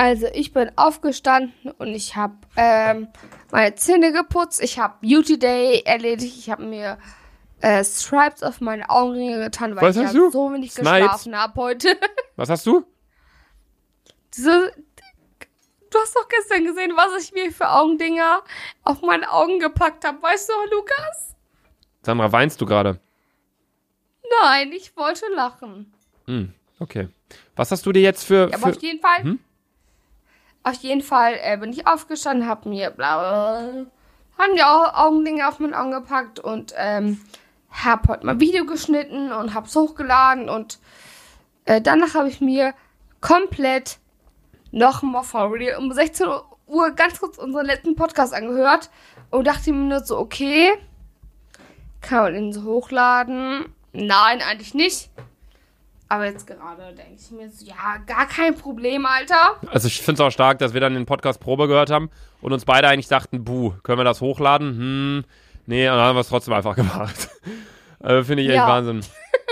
Also 0.00 0.28
ich 0.32 0.54
bin 0.54 0.72
aufgestanden 0.76 1.72
und 1.76 1.88
ich 1.88 2.16
habe 2.16 2.32
ähm, 2.56 3.08
meine 3.50 3.74
Zähne 3.74 4.14
geputzt. 4.14 4.62
Ich 4.62 4.78
habe 4.78 4.94
Beauty 5.02 5.38
Day 5.38 5.82
erledigt. 5.84 6.38
Ich 6.38 6.48
habe 6.48 6.62
mir 6.62 6.96
äh, 7.60 7.84
Stripes 7.84 8.42
auf 8.42 8.62
meine 8.62 8.88
Augenringe 8.88 9.44
getan, 9.44 9.76
weil 9.76 9.82
Was 9.82 9.96
ich 9.96 10.10
ja 10.10 10.30
so 10.30 10.50
wenig 10.54 10.72
Snipes? 10.72 10.90
geschlafen 10.90 11.36
habe 11.36 11.60
heute. 11.60 11.98
Was 12.36 12.48
hast 12.48 12.66
du? 12.66 12.82
Diese, 14.34 14.72
du 15.90 15.98
hast 15.98 16.16
doch 16.16 16.28
gestern 16.30 16.64
gesehen, 16.64 16.92
was 16.96 17.22
ich 17.22 17.34
mir 17.34 17.52
für 17.52 17.68
Augendinger 17.68 18.42
auf 18.84 19.02
meine 19.02 19.30
Augen 19.30 19.58
gepackt 19.58 20.06
habe. 20.06 20.22
Weißt 20.22 20.48
du, 20.48 20.74
Lukas? 20.74 21.36
Sandra, 22.02 22.32
weinst 22.32 22.58
du 22.58 22.64
gerade? 22.64 23.00
Nein, 24.40 24.72
ich 24.72 24.96
wollte 24.96 25.26
lachen. 25.34 25.92
Hm, 26.26 26.54
okay. 26.78 27.08
Was 27.54 27.70
hast 27.70 27.84
du 27.84 27.92
dir 27.92 28.00
jetzt 28.00 28.24
für. 28.24 28.48
Ja, 28.48 28.56
aber 28.56 28.68
für 28.68 28.76
auf 28.78 28.82
jeden 28.82 29.00
Fall. 29.00 29.24
Hm? 29.24 29.40
Auf 30.62 30.74
jeden 30.76 31.00
Fall 31.02 31.34
äh, 31.42 31.56
bin 31.56 31.72
ich 31.72 31.86
aufgestanden, 31.86 32.48
hab 32.48 32.66
mir 32.66 32.90
blaue, 32.90 33.86
haben 34.38 34.54
die 34.54 34.62
Au- 34.62 34.92
Augendinger 34.92 35.48
auf 35.48 35.60
Augen 35.60 35.90
gepackt 35.90 36.38
und 36.38 36.74
ähm, 36.76 37.20
hab 37.70 38.08
heute 38.08 38.26
mal 38.26 38.40
Video 38.40 38.66
geschnitten 38.66 39.32
und 39.32 39.54
hab's 39.54 39.74
hochgeladen 39.74 40.48
und 40.48 40.78
äh, 41.64 41.80
danach 41.80 42.14
habe 42.14 42.28
ich 42.28 42.40
mir 42.40 42.74
komplett 43.20 43.98
nochmal 44.70 45.24
real 45.48 45.78
um 45.78 45.92
16 45.92 46.26
Uhr 46.66 46.90
ganz 46.92 47.20
kurz 47.20 47.38
unseren 47.38 47.66
letzten 47.66 47.96
Podcast 47.96 48.34
angehört 48.34 48.90
und 49.30 49.46
dachte 49.46 49.72
mir 49.72 49.88
nur 49.88 50.00
so, 50.04 50.18
okay, 50.18 50.72
kann 52.00 52.22
man 52.22 52.32
den 52.34 52.52
so 52.52 52.62
hochladen? 52.64 53.66
Nein, 53.92 54.40
eigentlich 54.42 54.74
nicht. 54.74 55.10
Aber 56.10 56.24
jetzt 56.26 56.44
gerade 56.46 56.92
denke 56.94 57.14
ich 57.16 57.30
mir 57.30 57.48
so, 57.48 57.64
ja, 57.64 57.98
gar 58.04 58.26
kein 58.26 58.56
Problem, 58.56 59.06
Alter. 59.06 59.54
Also 59.70 59.86
ich 59.86 60.02
finde 60.02 60.20
es 60.20 60.26
auch 60.26 60.32
stark, 60.32 60.58
dass 60.58 60.74
wir 60.74 60.80
dann 60.80 60.94
den 60.94 61.06
Podcast 61.06 61.38
Probe 61.40 61.68
gehört 61.68 61.90
haben 61.90 62.10
und 62.40 62.52
uns 62.52 62.64
beide 62.64 62.88
eigentlich 62.88 63.06
dachten, 63.06 63.44
buh, 63.44 63.74
können 63.84 63.98
wir 63.98 64.04
das 64.04 64.20
hochladen? 64.20 64.76
Hm, 64.76 65.24
nee, 65.66 65.88
und 65.88 65.94
dann 65.96 66.04
haben 66.04 66.16
wir 66.16 66.20
es 66.20 66.28
trotzdem 66.28 66.52
einfach 66.52 66.74
gemacht. 66.76 67.28
äh, 68.02 68.24
finde 68.24 68.42
ich 68.42 68.48
echt 68.48 68.56
Ja. 68.56 68.66
Wahnsinn. 68.68 69.02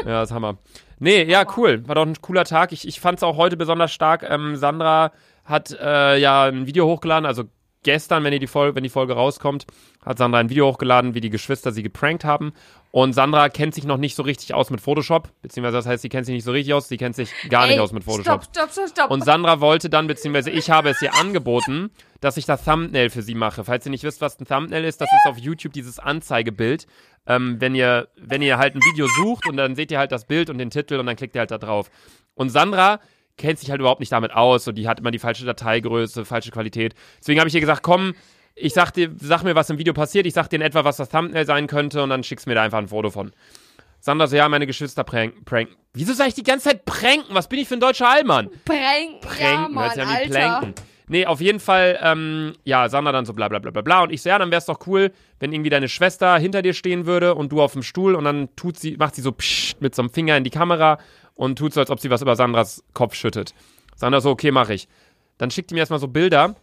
Ja, 0.01 0.21
das 0.21 0.31
ist 0.31 0.35
Hammer. 0.35 0.59
Nee, 0.99 1.23
ja, 1.23 1.45
cool. 1.57 1.87
War 1.87 1.95
doch 1.95 2.07
ein 2.07 2.21
cooler 2.21 2.45
Tag. 2.45 2.73
Ich, 2.73 2.89
ich 2.89 2.99
fand 3.01 3.19
es 3.19 3.23
auch 3.23 3.37
heute 3.37 3.57
besonders 3.57 3.93
stark. 3.93 4.25
Ähm, 4.29 4.57
Sandra 4.57 5.13
hat 5.45 5.71
äh, 5.81 6.19
ja 6.19 6.45
ein 6.47 6.67
Video 6.67 6.87
hochgeladen, 6.87 7.25
also 7.25 7.45
gestern, 7.83 8.25
wenn, 8.25 8.33
ihr 8.33 8.39
die 8.39 8.47
Folge, 8.47 8.75
wenn 8.75 8.83
die 8.83 8.89
Folge 8.89 9.15
rauskommt, 9.15 9.67
hat 10.05 10.19
Sandra 10.19 10.41
ein 10.41 10.51
Video 10.51 10.67
hochgeladen, 10.67 11.15
wie 11.15 11.21
die 11.21 11.31
Geschwister 11.31 11.73
sie 11.73 11.83
geprankt 11.83 12.25
haben. 12.25 12.53
Und 12.91 13.13
Sandra 13.13 13.49
kennt 13.49 13.75
sich 13.75 13.85
noch 13.85 13.99
nicht 13.99 14.15
so 14.15 14.23
richtig 14.23 14.55
aus 14.55 14.71
mit 14.71 14.81
Photoshop, 14.81 15.29
beziehungsweise 15.43 15.77
das 15.77 15.87
heißt, 15.87 16.03
sie 16.03 16.09
kennt 16.09 16.27
sich 16.27 16.35
nicht 16.35 16.45
so 16.45 16.53
richtig 16.53 16.73
aus, 16.75 16.89
sie 16.89 16.97
kennt 16.97 17.15
sich 17.15 17.31
gar 17.51 17.67
nicht 17.67 17.77
Ey, 17.77 17.81
aus 17.81 17.93
mit 17.93 18.05
Photoshop. 18.05 18.45
Stopp, 18.45 18.71
stopp, 18.71 18.73
stopp, 18.73 18.89
stopp. 18.89 19.11
Und 19.11 19.25
Sandra 19.25 19.61
wollte 19.61 19.91
dann, 19.91 20.07
beziehungsweise 20.07 20.51
ich 20.51 20.71
habe 20.71 20.89
es 20.91 21.03
ihr 21.03 21.15
angeboten, 21.15 21.91
dass 22.21 22.37
ich 22.37 22.47
das 22.47 22.65
Thumbnail 22.65 23.11
für 23.11 23.23
sie 23.23 23.35
mache. 23.35 23.65
Falls 23.65 23.87
ihr 23.87 23.91
nicht 23.91 24.05
wisst, 24.05 24.21
was 24.21 24.41
ein 24.41 24.47
Thumbnail 24.47 24.85
ist, 24.85 25.01
das 25.01 25.11
ist 25.13 25.31
auf 25.31 25.39
YouTube 25.39 25.73
dieses 25.73 25.99
Anzeigebild. 25.99 26.87
Ähm, 27.27 27.61
wenn, 27.61 27.75
ihr, 27.75 28.09
wenn 28.17 28.41
ihr 28.41 28.57
halt 28.57 28.75
ein 28.75 28.81
Video 28.83 29.07
sucht 29.07 29.47
und 29.47 29.59
dann 29.59 29.77
seht 29.77 29.91
ihr 29.91 29.99
halt 29.99 30.13
das 30.13 30.25
Bild 30.25 30.49
und 30.49 30.57
den 30.57 30.71
Titel 30.71 30.95
und 30.95 31.07
dann 31.07 31.17
klickt 31.17 31.37
ihr 31.37 31.41
halt 31.41 31.51
da 31.51 31.59
drauf. 31.59 31.91
Und 32.35 32.49
Sandra 32.49 33.01
kennt 33.39 33.59
sich 33.59 33.71
halt 33.71 33.81
überhaupt 33.81 34.01
nicht 34.01 34.13
damit 34.13 34.33
aus 34.33 34.69
und 34.69 34.75
die 34.77 34.89
hat 34.89 35.01
immer 35.01 35.11
die 35.11 35.19
falsche 35.19 35.47
Dateigröße, 35.47 36.25
falsche 36.25 36.51
Qualität. 36.51 36.95
Deswegen 37.21 37.41
habe 37.41 37.49
ich 37.49 37.55
ihr 37.55 37.61
gesagt, 37.61 37.83
komm, 37.83 38.15
ich 38.55 38.75
sag 38.75 38.91
dir, 38.93 39.11
sag 39.17 39.45
mir, 39.45 39.55
was 39.55 39.71
im 39.71 39.79
Video 39.79 39.95
passiert, 39.95 40.27
ich 40.27 40.35
sag 40.35 40.49
dir 40.49 40.57
in 40.57 40.63
etwa, 40.63 40.85
was 40.85 40.97
das 40.97 41.09
Thumbnail 41.09 41.47
sein 41.47 41.67
könnte 41.67 42.03
und 42.03 42.11
dann 42.11 42.25
schickst 42.25 42.47
mir 42.47 42.55
da 42.55 42.63
einfach 42.63 42.79
ein 42.79 42.89
Foto 42.89 43.11
von. 43.11 43.33
Sandra 44.01 44.27
so, 44.27 44.37
ja, 44.37 44.49
meine 44.49 44.67
Geschwister 44.67 45.03
pranken. 45.03 45.45
Prank. 45.45 45.71
Wieso 45.93 46.13
sag 46.13 46.29
ich 46.29 46.35
die 46.35 46.45
ganze 46.45 46.69
Zeit 46.69 46.85
pranken? 46.85 47.35
Was 47.35 47.49
bin 47.49 47.59
ich 47.59 47.69
für 47.69 47.75
ein 47.75 47.81
deutscher 47.81 48.09
Allmann? 48.09 48.49
Pranken, 48.65 49.19
ja, 49.23 49.29
Pränken, 49.29 49.75
Mann, 49.75 49.85
hört 49.85 49.95
sich 49.95 50.03
an 50.03 50.09
wie 50.09 50.15
Alter. 50.15 50.31
Planken. 50.31 50.75
Nee, 51.11 51.25
auf 51.25 51.41
jeden 51.41 51.59
Fall, 51.59 51.99
ähm, 52.03 52.53
ja, 52.65 52.89
Sandra 52.91 53.13
dann 53.13 53.25
so 53.25 53.33
bla 53.33 53.49
bla 53.49 53.59
bla 53.59 53.71
bla 53.71 53.81
bla. 53.81 54.03
Und 54.03 54.13
ich 54.13 54.21
so, 54.23 54.29
ja, 54.29 54.39
dann 54.39 54.51
wär's 54.51 54.67
doch 54.67 54.87
cool, 54.87 55.11
wenn 55.41 55.53
irgendwie 55.53 55.71
deine 55.71 55.89
Schwester 55.89 56.39
hinter 56.39 56.61
dir 56.61 56.75
stehen 56.75 57.07
würde 57.07 57.35
und 57.35 57.51
du 57.51 57.63
auf 57.63 57.73
dem 57.73 57.83
Stuhl 57.83 58.15
und 58.15 58.25
dann 58.25 58.55
tut 58.57 58.79
sie, 58.79 58.97
macht 58.99 59.15
sie 59.15 59.23
so 59.23 59.33
pssst 59.33 59.81
mit 59.81 59.95
so 59.95 60.03
einem 60.03 60.11
Finger 60.11 60.37
in 60.37 60.45
die 60.45 60.51
Kamera 60.51 60.99
und 61.39 61.57
tut 61.57 61.73
so, 61.73 61.81
als 61.81 61.91
ob 61.91 62.01
sie 62.01 62.11
was 62.11 62.21
über 62.21 62.35
Sandras 62.35 62.83
Kopf 62.95 63.15
schüttet. 63.15 63.55
Sandra 63.95 64.21
so, 64.21 64.31
okay, 64.31 64.51
mach 64.51 64.71
ich. 64.71 64.89
Dann 65.39 65.53
schickt 65.53 65.71
die 65.71 65.75
mir 65.75 65.81
erstmal 65.81 66.01
so 66.01 66.09
Bilder. 66.09 66.57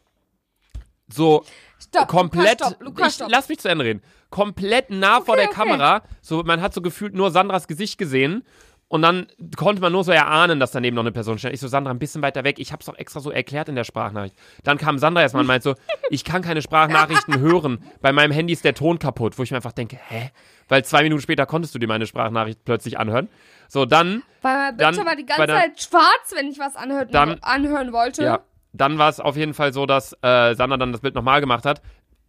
So 1.07 1.45
Stopp, 1.79 2.09
komplett. 2.09 2.59
Lukas, 2.59 2.75
stopp, 2.75 3.07
ich, 3.07 3.13
stopp. 3.13 3.31
lass 3.31 3.47
mich 3.47 3.59
zu 3.59 3.69
Ende 3.69 3.85
reden. 3.85 4.01
Komplett 4.29 4.89
nah 4.89 5.21
vor 5.21 5.37
der 5.37 5.45
okay. 5.45 5.55
Kamera. 5.55 6.03
So, 6.21 6.43
man 6.43 6.61
hat 6.61 6.73
so 6.73 6.81
gefühlt 6.81 7.15
nur 7.15 7.31
Sandras 7.31 7.67
Gesicht 7.67 7.97
gesehen. 7.97 8.43
Und 8.87 9.01
dann 9.01 9.27
konnte 9.57 9.81
man 9.81 9.91
nur 9.91 10.03
so 10.03 10.11
erahnen, 10.11 10.59
dass 10.59 10.71
daneben 10.71 10.95
noch 10.95 11.01
eine 11.03 11.11
Person 11.11 11.39
stand. 11.39 11.53
Ich 11.55 11.59
so, 11.59 11.67
Sandra, 11.67 11.91
ein 11.91 11.97
bisschen 11.99 12.21
weiter 12.21 12.43
weg. 12.43 12.59
Ich 12.59 12.71
hab's 12.71 12.85
doch 12.85 12.95
extra 12.95 13.19
so 13.19 13.31
erklärt 13.31 13.67
in 13.67 13.75
der 13.75 13.83
Sprachnachricht. 13.83 14.35
Dann 14.63 14.77
kam 14.77 14.99
Sandra 14.99 15.23
erstmal 15.23 15.41
und 15.41 15.47
meint 15.47 15.63
so, 15.63 15.73
ich 16.11 16.23
kann 16.23 16.43
keine 16.43 16.61
Sprachnachrichten 16.61 17.39
hören. 17.39 17.83
Bei 18.01 18.11
meinem 18.11 18.31
Handy 18.31 18.53
ist 18.53 18.63
der 18.63 18.75
Ton 18.75 18.99
kaputt. 18.99 19.39
Wo 19.39 19.43
ich 19.43 19.49
mir 19.49 19.57
einfach 19.57 19.71
denke, 19.71 19.97
hä? 20.07 20.29
Weil 20.67 20.85
zwei 20.85 21.01
Minuten 21.01 21.21
später 21.21 21.47
konntest 21.47 21.73
du 21.73 21.79
dir 21.79 21.87
meine 21.87 22.05
Sprachnachricht 22.05 22.63
plötzlich 22.63 22.99
anhören. 22.99 23.27
So, 23.67 23.85
dann, 23.85 24.21
Weil 24.43 24.55
mein 24.55 24.77
Dann 24.77 24.89
Bildschirm 24.93 25.05
war 25.07 25.15
die 25.15 25.25
ganze 25.25 25.47
der- 25.47 25.55
Zeit 25.57 25.81
schwarz, 25.81 26.33
wenn 26.35 26.47
ich 26.47 26.59
was 26.59 26.75
anhört, 26.75 27.11
Dann- 27.13 27.39
anhören 27.41 27.91
wollte. 27.91 28.23
ja, 28.23 28.39
dann 28.71 28.99
war 28.99 29.09
es 29.09 29.19
auf 29.19 29.35
jeden 29.35 29.55
Fall 29.55 29.73
so, 29.73 29.87
dass 29.87 30.13
äh, 30.21 30.53
Sandra 30.53 30.77
dann 30.77 30.91
das 30.91 31.01
Bild 31.01 31.15
nochmal 31.15 31.41
gemacht 31.41 31.65
hat. 31.65 31.81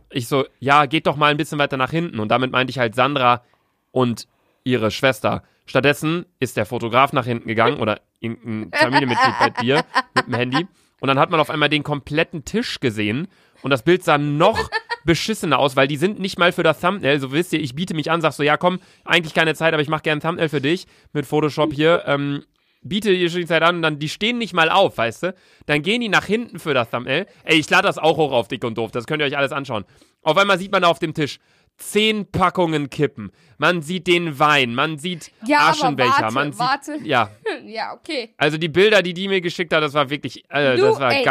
Ich 0.08 0.26
so, 0.28 0.46
ja, 0.58 0.86
geht 0.86 1.06
doch 1.06 1.16
mal 1.16 1.30
ein 1.30 1.36
bisschen 1.36 1.58
weiter 1.58 1.76
nach 1.76 1.90
hinten. 1.90 2.18
Und 2.18 2.28
damit 2.30 2.50
meinte 2.52 2.70
ich 2.70 2.78
halt 2.78 2.94
Sandra 2.94 3.42
und 3.90 4.26
ihre 4.64 4.90
Schwester. 4.90 5.42
Stattdessen 5.66 6.26
ist 6.38 6.56
der 6.56 6.66
Fotograf 6.66 7.12
nach 7.12 7.26
hinten 7.26 7.48
gegangen 7.48 7.80
oder 7.80 8.00
irgendein 8.20 8.70
Familienmitglied 8.72 9.34
bei 9.38 9.50
dir 9.50 9.84
mit 10.14 10.26
dem 10.26 10.34
Handy. 10.34 10.66
Und 11.00 11.08
dann 11.08 11.18
hat 11.18 11.30
man 11.30 11.40
auf 11.40 11.50
einmal 11.50 11.68
den 11.68 11.82
kompletten 11.82 12.44
Tisch 12.44 12.80
gesehen. 12.80 13.28
Und 13.62 13.70
das 13.70 13.82
Bild 13.82 14.04
sah 14.04 14.16
noch 14.16 14.70
beschissener 15.04 15.58
aus, 15.58 15.76
weil 15.76 15.88
die 15.88 15.96
sind 15.96 16.18
nicht 16.18 16.38
mal 16.38 16.52
für 16.52 16.62
das 16.62 16.80
Thumbnail. 16.80 17.20
So 17.20 17.32
wisst 17.32 17.52
ihr, 17.52 17.60
ich 17.60 17.74
biete 17.74 17.94
mich 17.94 18.10
an, 18.10 18.20
sag 18.20 18.32
so, 18.32 18.42
ja 18.42 18.56
komm, 18.56 18.80
eigentlich 19.04 19.34
keine 19.34 19.54
Zeit, 19.54 19.72
aber 19.72 19.82
ich 19.82 19.88
mache 19.88 20.02
gerne 20.02 20.20
ein 20.20 20.22
Thumbnail 20.22 20.48
für 20.48 20.60
dich 20.60 20.86
mit 21.12 21.26
Photoshop 21.26 21.72
hier. 21.72 22.04
Ähm, 22.06 22.44
biete 22.82 23.12
dir 23.12 23.28
schon 23.28 23.40
die 23.40 23.46
Zeit 23.46 23.62
an 23.62 23.76
und 23.76 23.82
dann, 23.82 23.98
die 23.98 24.08
stehen 24.08 24.38
nicht 24.38 24.52
mal 24.52 24.70
auf, 24.70 24.98
weißt 24.98 25.22
du? 25.24 25.34
Dann 25.66 25.82
gehen 25.82 26.00
die 26.00 26.08
nach 26.08 26.24
hinten 26.24 26.58
für 26.58 26.74
das 26.74 26.90
Thumbnail. 26.90 27.26
Ey, 27.44 27.58
ich 27.58 27.68
lade 27.70 27.86
das 27.86 27.98
auch 27.98 28.16
hoch 28.16 28.32
auf 28.32 28.48
dick 28.48 28.64
und 28.64 28.78
doof, 28.78 28.90
das 28.90 29.06
könnt 29.06 29.20
ihr 29.20 29.26
euch 29.26 29.36
alles 29.36 29.52
anschauen. 29.52 29.84
Auf 30.22 30.36
einmal 30.36 30.58
sieht 30.58 30.72
man 30.72 30.82
da 30.82 30.88
auf 30.88 30.98
dem 30.98 31.14
Tisch 31.14 31.38
zehn 31.76 32.30
Packungen 32.30 32.90
Kippen. 32.90 33.32
Man 33.58 33.82
sieht 33.82 34.06
den 34.06 34.38
Wein, 34.38 34.74
man 34.74 34.98
sieht 34.98 35.32
Ja, 35.44 35.70
Aschenbecher, 35.70 36.22
warte, 36.22 36.34
man 36.34 36.52
sieht. 36.52 36.60
warte. 36.60 36.98
Ja, 37.04 37.30
ja, 37.64 37.94
okay. 37.94 38.34
also 38.36 38.58
die 38.58 38.68
Bilder, 38.68 39.02
die 39.02 39.14
die 39.14 39.28
mir 39.28 39.40
geschickt 39.40 39.72
hat, 39.72 39.82
das 39.82 39.94
war 39.94 40.10
wirklich, 40.10 40.44
äh, 40.50 40.76
Du, 40.76 40.82
das 40.82 41.00
war 41.00 41.12
ey, 41.12 41.24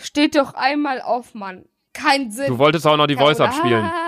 Steht 0.00 0.36
doch 0.36 0.54
einmal 0.54 1.00
auf, 1.00 1.34
Mann. 1.34 1.66
Kein 1.92 2.30
Sinn. 2.30 2.48
Du 2.48 2.58
wolltest 2.58 2.86
auch 2.86 2.96
noch 2.96 3.06
die 3.06 3.16
Voice 3.16 3.40
abspielen. 3.40 3.90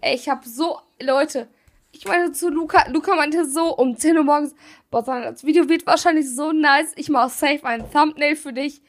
Ey, 0.00 0.14
ich 0.14 0.28
hab 0.28 0.44
so, 0.44 0.78
Leute, 1.00 1.48
ich 1.92 2.04
meinte 2.06 2.32
zu 2.32 2.48
Luca, 2.50 2.88
Luca 2.90 3.14
meinte 3.14 3.44
so 3.44 3.74
um 3.76 3.96
10 3.96 4.18
Uhr 4.18 4.24
morgens, 4.24 4.54
boah, 4.90 5.02
das 5.02 5.44
Video 5.44 5.68
wird 5.68 5.86
wahrscheinlich 5.86 6.32
so 6.34 6.52
nice, 6.52 6.92
ich 6.96 7.08
mach 7.08 7.30
safe 7.30 7.64
ein 7.64 7.90
Thumbnail 7.90 8.36
für 8.36 8.52
dich. 8.52 8.82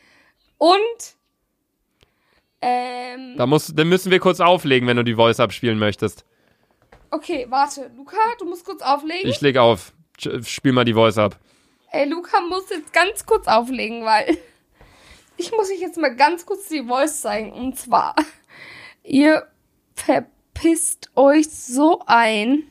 Und, 0.58 1.16
ähm, 2.62 3.36
Da 3.38 3.46
muss, 3.46 3.74
dann 3.74 3.88
müssen 3.88 4.12
wir 4.12 4.20
kurz 4.20 4.40
auflegen, 4.40 4.88
wenn 4.88 4.98
du 4.98 5.04
die 5.04 5.16
Voice 5.16 5.40
abspielen 5.40 5.80
möchtest. 5.80 6.26
okay, 7.12 7.48
warte, 7.50 7.90
Luca, 7.96 8.18
du 8.40 8.46
musst 8.46 8.66
kurz 8.66 8.82
auflegen. 8.82 9.30
Ich 9.30 9.42
leg 9.42 9.58
auf. 9.58 9.94
Spiel 10.44 10.74
mal 10.74 10.84
die 10.86 10.94
Voice 10.94 11.18
ab. 11.18 11.40
Ey, 11.92 12.08
Luca 12.08 12.42
muss 12.42 12.70
jetzt 12.70 12.92
ganz 12.94 13.26
kurz 13.26 13.48
auflegen, 13.48 14.04
weil 14.06 14.38
ich 15.38 15.52
muss 15.52 15.72
euch 15.72 15.80
jetzt 15.80 15.98
mal 15.98 16.14
ganz 16.16 16.46
kurz 16.46 16.68
die 16.68 16.84
Voice 16.84 17.22
zeigen. 17.22 17.54
Und 17.54 17.80
zwar, 17.80 18.16
ihr 19.04 19.48
verpisst 19.96 21.10
euch 21.16 21.50
so 21.50 22.02
ein. 22.06 22.64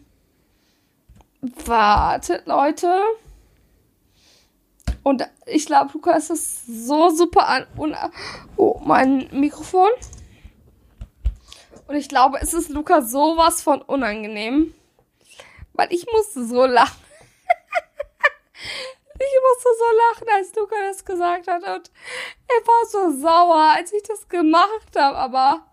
Wartet, 1.40 2.46
Leute. 2.46 3.00
Und 5.02 5.26
ich 5.46 5.66
glaube, 5.66 5.92
Luca 5.94 6.12
ist 6.12 6.66
so 6.66 7.10
super 7.10 7.48
an. 7.48 7.66
Oh, 8.56 8.80
mein 8.84 9.28
Mikrofon. 9.32 9.90
Und 11.86 11.96
ich 11.96 12.08
glaube, 12.08 12.38
es 12.40 12.52
ist 12.52 12.68
Luca 12.68 13.02
sowas 13.02 13.62
von 13.62 13.80
unangenehm. 13.80 14.74
Weil 15.72 15.92
ich 15.92 16.06
musste 16.12 16.44
so 16.44 16.66
lachen. 16.66 17.02
Ich 19.20 19.40
musste 19.50 19.68
so 19.78 19.84
lachen, 20.28 20.36
als 20.36 20.54
Luca 20.54 20.76
das 20.86 21.04
gesagt 21.04 21.48
hat. 21.48 21.62
Und 21.64 21.90
er 22.46 22.66
war 22.66 22.86
so 22.86 23.20
sauer, 23.20 23.74
als 23.76 23.92
ich 23.92 24.04
das 24.04 24.28
gemacht 24.28 24.94
habe. 24.96 25.16
Aber 25.16 25.66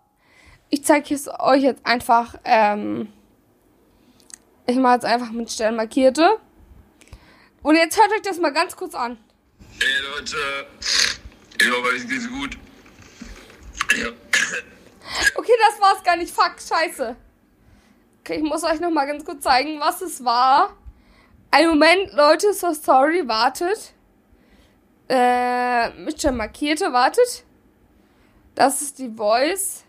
ich 0.68 0.84
zeige 0.84 1.14
es 1.14 1.28
euch 1.28 1.62
jetzt 1.62 1.86
einfach. 1.86 2.34
Ähm, 2.44 3.12
ich 4.66 4.76
mache 4.76 4.94
jetzt 4.94 5.04
einfach 5.04 5.30
mit 5.30 5.50
Stern 5.50 5.76
markierte. 5.76 6.38
Und 7.62 7.76
jetzt 7.76 7.98
hört 7.98 8.12
euch 8.12 8.22
das 8.22 8.38
mal 8.38 8.52
ganz 8.52 8.76
kurz 8.76 8.94
an. 8.94 9.18
Hey 9.78 9.88
Leute, 10.14 10.36
ich 11.60 11.70
hoffe, 11.70 11.96
es 11.96 12.08
geht's 12.08 12.28
gut. 12.28 12.56
Ja. 13.96 14.08
Okay, 15.36 15.52
das 15.68 15.80
war's 15.80 16.02
gar 16.02 16.16
nicht. 16.16 16.32
Fuck, 16.32 16.56
scheiße. 16.60 17.16
Okay, 18.20 18.36
ich 18.36 18.42
muss 18.42 18.64
euch 18.64 18.80
noch 18.80 18.90
mal 18.90 19.06
ganz 19.06 19.24
kurz 19.24 19.42
zeigen, 19.42 19.80
was 19.80 20.00
es 20.00 20.24
war. 20.24 20.76
Ein 21.50 21.68
Moment, 21.68 22.12
Leute, 22.12 22.52
so 22.52 22.72
sorry, 22.72 23.26
wartet. 23.26 23.92
Äh, 25.08 25.90
Mr. 25.90 26.32
Markierte, 26.32 26.92
wartet. 26.92 27.44
Das 28.54 28.82
ist 28.82 28.98
die 28.98 29.10
Voice. 29.10 29.84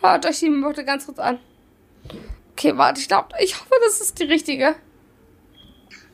Hört 0.00 0.26
euch 0.26 0.40
die 0.40 0.50
bitte 0.50 0.84
ganz 0.84 1.06
kurz 1.06 1.18
an. 1.18 1.38
Okay, 2.52 2.76
warte, 2.76 3.00
ich 3.00 3.08
glaube, 3.08 3.28
ich 3.40 3.58
hoffe, 3.58 3.74
das 3.84 4.00
ist 4.00 4.18
die 4.18 4.24
richtige. 4.24 4.74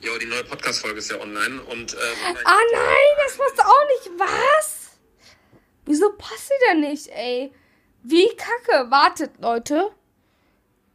Jo, 0.01 0.19
die 0.19 0.27
neue 0.27 0.45
Podcast-Folge 0.45 0.99
ist 0.99 1.11
ja 1.11 1.21
online 1.21 1.61
und 1.63 1.95
äh, 1.95 1.97
Ah 2.45 2.59
nein, 2.73 3.25
das 3.25 3.37
passt 3.37 3.61
auch 3.61 3.87
nicht. 3.89 4.19
Was? 4.19 4.99
Wieso 5.85 6.13
passt 6.13 6.49
sie 6.49 6.55
denn 6.69 6.81
nicht, 6.81 7.09
ey? 7.09 7.53
Wie 8.03 8.29
kacke. 8.37 8.91
Wartet, 8.91 9.41
Leute. 9.41 9.91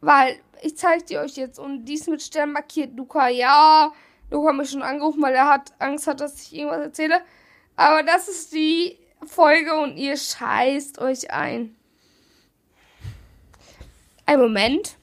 Weil 0.00 0.38
ich 0.62 0.76
zeige 0.76 1.04
die 1.04 1.18
euch 1.18 1.36
jetzt 1.36 1.58
und 1.58 1.84
dies 1.84 2.06
mit 2.06 2.22
Stern 2.22 2.52
markiert. 2.52 2.96
Luca, 2.96 3.28
ja. 3.28 3.92
Luca 4.30 4.48
hat 4.50 4.56
mich 4.56 4.70
schon 4.70 4.82
angerufen, 4.82 5.22
weil 5.22 5.34
er 5.34 5.48
hat 5.48 5.72
Angst 5.78 6.06
hat, 6.06 6.20
dass 6.20 6.40
ich 6.42 6.54
irgendwas 6.54 6.80
erzähle. 6.80 7.20
Aber 7.76 8.02
das 8.02 8.28
ist 8.28 8.52
die 8.52 8.98
Folge 9.26 9.74
und 9.74 9.96
ihr 9.96 10.16
scheißt 10.16 10.98
euch 10.98 11.30
ein. 11.30 11.76
Ein 14.26 14.40
Moment. 14.40 14.96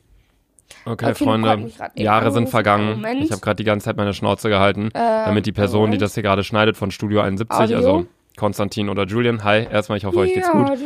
Okay, 0.86 1.12
Okay, 1.12 1.16
Freunde, 1.16 1.72
Jahre 1.96 2.32
sind 2.32 2.50
vergangen. 2.50 2.92
Moment. 2.96 3.24
Ich 3.24 3.32
habe 3.32 3.42
gerade 3.42 3.58
die 3.58 3.64
ganze 3.64 3.86
Zeit 3.86 3.98
meine 3.98 4.14
Schnauze 4.14 4.50
gehalten, 4.50 4.90
damit 4.94 5.46
die 5.46 5.52
Person, 5.52 5.82
die 5.86 5.88
Moment. 5.88 6.02
das 6.04 6.14
hier 6.14 6.24
gerade 6.24 6.44
schneidet 6.44 6.78
von 6.78 6.92
Studio 6.92 7.22
71, 7.22 7.60
Audio. 7.60 7.78
also 7.78 8.06
Konstantin 8.38 8.88
oder 8.90 9.06
Julian, 9.06 9.44
hi, 9.44 9.66
erstmal, 9.70 9.98
ich 9.98 10.06
hoffe, 10.06 10.20
euch 10.20 10.34
geht's 10.34 10.48
Ja, 10.48 10.54
gut. 10.54 10.80
die 10.80 10.86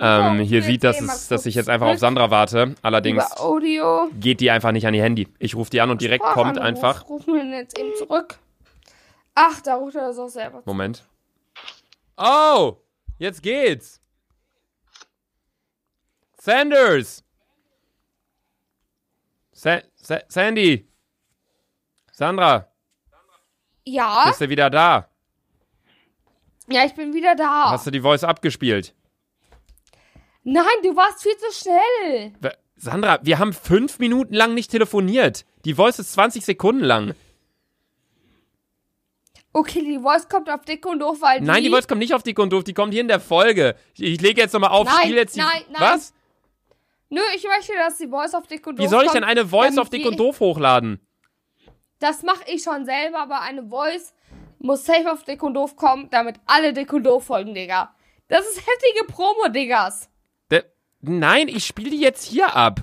Ähm, 0.00 0.38
Ja, 0.38 0.44
hier 0.44 0.62
sieht, 0.62 0.82
dass, 0.82 1.00
es, 1.00 1.28
dass 1.28 1.44
ich 1.46 1.54
jetzt 1.54 1.68
einfach 1.68 1.88
auf. 1.88 1.98
Sandra 1.98 2.30
warte. 2.30 2.74
Allerdings 2.82 3.24
geht 4.18 4.40
die 4.40 4.50
einfach 4.50 4.72
nicht 4.72 4.86
an 4.86 4.94
ihr 4.94 5.02
Handy. 5.02 5.28
Ich 5.38 5.54
rufe 5.54 5.70
die 5.70 5.80
an 5.80 5.90
und 5.90 6.00
direkt 6.00 6.24
kommt 6.24 6.58
einfach. 6.58 7.08
Rufen 7.08 7.34
wir 7.34 7.44
jetzt 7.58 7.78
eben 7.78 7.94
zurück. 7.96 8.38
Ach, 9.34 9.60
da 9.60 9.74
ruft 9.74 9.96
er 9.96 10.08
das 10.08 10.18
auch 10.18 10.28
selber. 10.28 10.62
Moment. 10.64 11.04
Oh, 12.16 12.76
jetzt 13.18 13.42
geht's. 13.42 14.00
Sanders. 16.40 17.23
Sa 19.54 19.80
Sa 19.96 20.20
Sandy. 20.28 20.86
Sandra, 22.12 22.68
Ja, 23.86 24.24
bist 24.28 24.40
du 24.40 24.48
wieder 24.48 24.68
da? 24.70 25.08
ja, 26.68 26.84
ich 26.84 26.94
bin 26.94 27.12
wieder 27.12 27.34
da. 27.34 27.70
Hast 27.70 27.86
du 27.86 27.90
die 27.90 28.00
Voice 28.00 28.22
abgespielt? 28.24 28.94
Nein, 30.44 30.64
du 30.82 30.94
warst 30.94 31.22
viel 31.22 31.36
zu 31.38 31.50
schnell. 31.52 32.32
Sandra, 32.76 33.18
wir 33.22 33.38
haben 33.38 33.52
fünf 33.52 33.98
Minuten 33.98 34.34
lang 34.34 34.54
nicht 34.54 34.70
telefoniert. 34.70 35.44
Die 35.64 35.74
Voice 35.74 35.98
ist 35.98 36.12
20 36.12 36.44
Sekunden 36.44 36.84
lang. 36.84 37.14
Okay, 39.52 39.80
die 39.82 39.98
Voice 40.00 40.28
kommt 40.28 40.50
auf 40.50 40.62
dick 40.64 40.84
und 40.86 40.98
doof, 41.00 41.18
weil 41.20 41.40
Nein, 41.40 41.62
die 41.62 41.70
Voice 41.70 41.86
kommt 41.88 42.00
nicht 42.00 42.12
auf 42.14 42.22
dick 42.22 42.38
und 42.38 42.52
doof, 42.52 42.64
die 42.64 42.74
kommt 42.74 42.92
hier 42.92 43.00
in 43.02 43.08
der 43.08 43.20
Folge. 43.20 43.76
Ich, 43.94 44.02
ich 44.02 44.20
lege 44.20 44.40
jetzt 44.40 44.52
nochmal 44.52 44.70
auf, 44.70 44.86
Nein, 44.86 44.96
spiel 45.02 45.14
jetzt 45.16 45.36
die. 45.36 45.40
nein, 45.40 45.62
nein. 45.70 45.80
Was? 45.80 46.12
Nö, 47.14 47.20
ich 47.36 47.44
möchte, 47.44 47.74
dass 47.74 47.96
die 47.96 48.08
Voice 48.08 48.34
auf 48.34 48.48
dick 48.48 48.66
und 48.66 48.76
doof 48.76 48.84
Wie 48.84 48.88
soll 48.88 49.04
ich 49.04 49.12
denn 49.12 49.22
eine 49.22 49.46
Voice 49.46 49.78
auf 49.78 49.88
dick 49.88 50.04
und 50.04 50.18
doof 50.18 50.40
hochladen? 50.40 50.98
Das 52.00 52.24
mache 52.24 52.42
ich 52.52 52.64
schon 52.64 52.84
selber, 52.84 53.20
aber 53.20 53.40
eine 53.40 53.68
Voice 53.68 54.12
muss 54.58 54.84
safe 54.84 55.12
auf 55.12 55.22
dick 55.22 55.40
und 55.44 55.54
doof 55.54 55.76
kommen, 55.76 56.10
damit 56.10 56.40
alle 56.46 56.72
dick 56.72 56.92
und 56.92 57.04
doof 57.04 57.26
folgen, 57.26 57.54
Digga. 57.54 57.94
Das 58.26 58.40
ist 58.40 58.56
heftige 58.56 59.04
Promo, 59.06 59.46
Diggas. 59.48 60.10
Der, 60.50 60.64
nein, 61.02 61.46
ich 61.46 61.64
spiele 61.64 61.90
die 61.90 62.00
jetzt 62.00 62.24
hier 62.24 62.56
ab. 62.56 62.80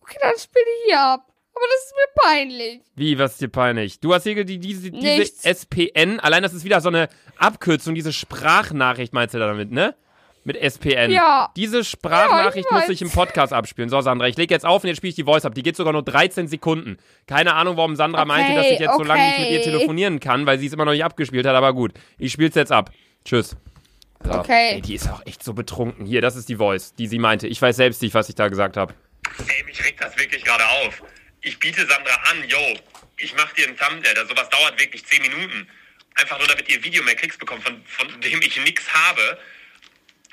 Okay, 0.00 0.16
dann 0.22 0.38
spiel 0.38 0.62
die 0.64 0.88
hier 0.88 1.00
ab. 1.00 1.26
Aber 1.54 1.64
das 1.66 1.84
ist 1.84 1.94
mir 1.94 2.22
peinlich. 2.22 2.80
Wie, 2.94 3.18
was 3.18 3.32
ist 3.32 3.42
dir 3.42 3.48
peinlich? 3.48 4.00
Du 4.00 4.14
hast 4.14 4.22
hier 4.22 4.46
die, 4.46 4.58
diese, 4.58 4.90
diese 4.90 5.18
Nichts. 5.18 5.44
SPN, 5.44 6.20
allein 6.20 6.42
das 6.42 6.54
ist 6.54 6.64
wieder 6.64 6.80
so 6.80 6.88
eine 6.88 7.10
Abkürzung, 7.36 7.94
diese 7.94 8.14
Sprachnachricht 8.14 9.12
meinst 9.12 9.34
du 9.34 9.38
damit, 9.38 9.70
ne? 9.72 9.94
Mit 10.42 10.56
SPN. 10.56 11.10
Ja. 11.10 11.52
Diese 11.54 11.84
Sprachnachricht 11.84 12.66
Ja, 12.70 12.78
ich 12.78 12.88
muss 12.88 12.94
ich 12.94 13.02
im. 13.02 13.10
Podcast 13.10 13.52
abspielen. 13.52 13.90
So, 13.90 14.00
Sandra, 14.00 14.26
ich 14.26 14.36
lege 14.36 14.54
jetzt 14.54 14.64
auf 14.64 14.82
und 14.82 14.88
jetzt 14.88 14.96
spiele 14.96 15.10
ich 15.10 15.14
die 15.16 15.24
Voice 15.24 15.44
ab. 15.44 15.54
Die 15.54 15.62
geht 15.62 15.76
sogar 15.76 15.92
nur 15.92 16.02
13 16.02 16.48
Sekunden. 16.48 16.96
Keine 17.26 17.54
Ahnung, 17.54 17.76
warum 17.76 17.94
Sandra 17.94 18.22
Okay, 18.22 18.28
meinte, 18.28 18.54
dass 18.54 18.66
ich 18.70 18.78
jetzt 18.78 18.96
so 18.96 19.02
lange 19.02 19.22
nicht 19.22 19.38
mit 19.38 19.50
ihr 19.50 19.60
okay. 19.60 19.70
telefonieren 19.70 20.18
kann, 20.18 20.46
weil 20.46 20.58
sie 20.58 20.66
es 20.66 20.72
immer 20.72 20.86
noch 20.86 20.92
nicht 20.92 21.04
abgespielt 21.04 21.46
hat, 21.46 21.54
aber 21.54 21.74
gut. 21.74 21.92
Ich 22.18 22.32
spiel's 22.32 22.54
jetzt 22.54 22.72
ab. 22.72 22.90
Tschüss. 23.24 23.56
So. 24.22 24.32
Okay. 24.32 24.74
Ey, 24.74 24.80
die 24.80 24.94
ist 24.94 25.08
auch 25.10 25.24
echt 25.26 25.42
so 25.42 25.52
betrunken. 25.52 26.06
Hier, 26.06 26.22
das 26.22 26.36
ist 26.36 26.48
die 26.48 26.56
Voice, 26.56 26.94
die 26.94 27.06
sie 27.06 27.18
meinte. 27.18 27.46
Ich 27.46 27.60
weiß 27.60 27.76
selbst 27.76 28.00
nicht, 28.00 28.14
was 28.14 28.28
ich 28.28 28.34
da 28.34 28.48
gesagt 28.48 28.76
habe. 28.76 28.94
Ey, 29.46 29.64
mich 29.64 29.84
regt 29.84 30.02
das 30.02 30.16
wirklich 30.18 30.44
gerade 30.44 30.64
auf. 30.84 31.02
Ich 31.42 31.58
biete 31.58 31.80
Sandra 31.86 32.14
an, 32.30 32.48
yo, 32.48 32.58
ich 33.18 33.34
mach 33.36 33.52
dir 33.52 33.68
ein 33.68 33.76
Thumbnail. 33.76 34.14
Das, 34.14 34.28
sowas 34.28 34.48
dauert 34.50 34.78
wirklich 34.80 35.04
10 35.04 35.22
Minuten. 35.22 35.66
Einfach 36.16 36.38
nur, 36.38 36.48
damit 36.48 36.68
ihr 36.68 36.82
Video 36.82 37.02
mehr 37.02 37.14
Klicks 37.14 37.38
bekommt, 37.38 37.62
von, 37.62 37.80
von 37.86 38.20
dem 38.20 38.42
ich 38.42 38.62
nichts 38.62 38.92
habe. 38.92 39.38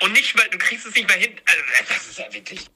Und 0.02 0.12
nicht 0.12 0.36
mal, 0.36 0.46
du 0.50 0.58
kriegst 0.58 0.86
es 0.86 0.94
nicht 0.94 1.08
mehr 1.08 1.16
hin. 1.16 1.32
Also, 1.46 1.62
das 1.88 2.06
ist 2.08 2.18
ja 2.18 2.32
wirklich. 2.32 2.66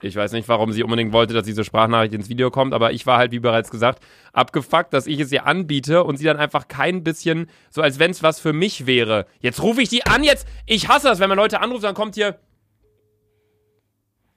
Ich 0.00 0.14
weiß 0.14 0.30
nicht, 0.32 0.48
warum 0.48 0.72
sie 0.72 0.84
unbedingt 0.84 1.12
wollte, 1.12 1.34
dass 1.34 1.44
diese 1.44 1.64
Sprachnachricht 1.64 2.14
ins 2.14 2.28
Video 2.28 2.52
kommt, 2.52 2.72
aber 2.72 2.92
ich 2.92 3.04
war 3.04 3.18
halt, 3.18 3.32
wie 3.32 3.40
bereits 3.40 3.70
gesagt, 3.70 4.00
abgefuckt, 4.32 4.92
dass 4.92 5.08
ich 5.08 5.18
es 5.18 5.32
ihr 5.32 5.44
anbiete 5.44 6.04
und 6.04 6.18
sie 6.18 6.24
dann 6.24 6.36
einfach 6.36 6.68
kein 6.68 7.02
bisschen, 7.02 7.50
so 7.68 7.82
als 7.82 7.98
wenn 7.98 8.12
es 8.12 8.22
was 8.22 8.38
für 8.38 8.52
mich 8.52 8.86
wäre. 8.86 9.26
Jetzt 9.40 9.60
rufe 9.60 9.82
ich 9.82 9.88
die 9.88 10.06
an, 10.06 10.22
jetzt. 10.22 10.46
Ich 10.66 10.88
hasse 10.88 11.08
das, 11.08 11.18
wenn 11.18 11.28
man 11.28 11.36
Leute 11.36 11.60
anruft, 11.60 11.82
dann 11.82 11.96
kommt 11.96 12.14
hier. 12.14 12.38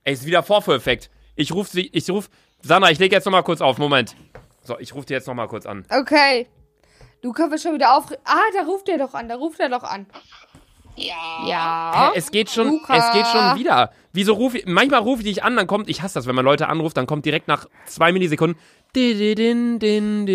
Ey, 0.04 0.13
ist 0.13 0.26
wieder 0.26 0.41
Vorführeffekt. 0.41 1.12
Ich 1.36 1.54
rufe 1.54 1.69
sie, 1.69 1.89
ich 1.93 2.10
rufe. 2.10 2.30
Sandra, 2.63 2.89
ich 2.89 2.97
lege 2.97 3.15
jetzt 3.15 3.26
nochmal 3.26 3.43
kurz 3.43 3.62
auf. 3.62 3.78
Moment. 3.78 4.15
So, 4.63 4.80
ich 4.80 4.95
rufe 4.95 5.06
die 5.06 5.13
jetzt 5.13 5.28
nochmal 5.28 5.47
kurz 5.47 5.67
an. 5.67 5.86
Okay. 5.89 6.47
Luca 7.21 7.52
wird 7.52 7.62
schon 7.62 7.76
wieder 7.76 7.95
auf. 7.95 8.12
Ah, 8.26 8.39
da 8.56 8.63
ruft 8.63 8.89
er 8.89 8.97
doch 8.97 9.13
an. 9.13 9.30
Da 9.30 9.36
ruft 9.36 9.60
er 9.60 9.69
doch 9.69 9.84
an. 9.84 10.08
Ja. 10.95 11.47
Ja. 11.47 12.12
Hä, 12.13 12.17
es 12.17 12.32
geht 12.32 12.49
schon, 12.49 12.67
Luca. 12.67 12.95
es 12.95 13.13
geht 13.13 13.27
schon 13.27 13.60
wieder. 13.60 13.91
Wieso 14.13 14.34
rufe 14.34 14.60
ich, 14.60 14.65
manchmal 14.65 15.01
rufe 15.01 15.21
ich 15.21 15.27
dich 15.36 15.43
an, 15.43 15.56
dann 15.56 15.67
kommt, 15.67 15.89
ich 15.89 16.01
hasse 16.01 16.15
das, 16.15 16.27
wenn 16.27 16.36
man 16.36 16.45
Leute 16.45 16.67
anruft, 16.67 16.97
dann 16.97 17.08
kommt 17.08 17.25
direkt 17.25 17.47
nach 17.47 17.67
zwei 17.86 18.12
Millisekunden. 18.12 18.60
din, 18.93 19.80
din, 19.80 19.80
din, 19.80 20.25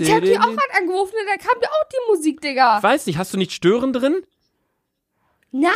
Ich 0.00 0.10
hab 0.12 0.22
die 0.22 0.28
din, 0.30 0.40
auch 0.40 0.46
gerade 0.46 0.74
angerufen 0.78 1.12
und 1.20 1.26
da 1.26 1.36
kam 1.36 1.60
dir 1.60 1.68
auch 1.68 1.88
die 1.92 2.10
Musik, 2.10 2.40
Digga. 2.40 2.78
Ich 2.78 2.82
weiß 2.82 3.06
nicht, 3.06 3.18
hast 3.18 3.34
du 3.34 3.38
nicht 3.38 3.52
Stören 3.52 3.92
drin? 3.92 4.22
Nein, 5.50 5.72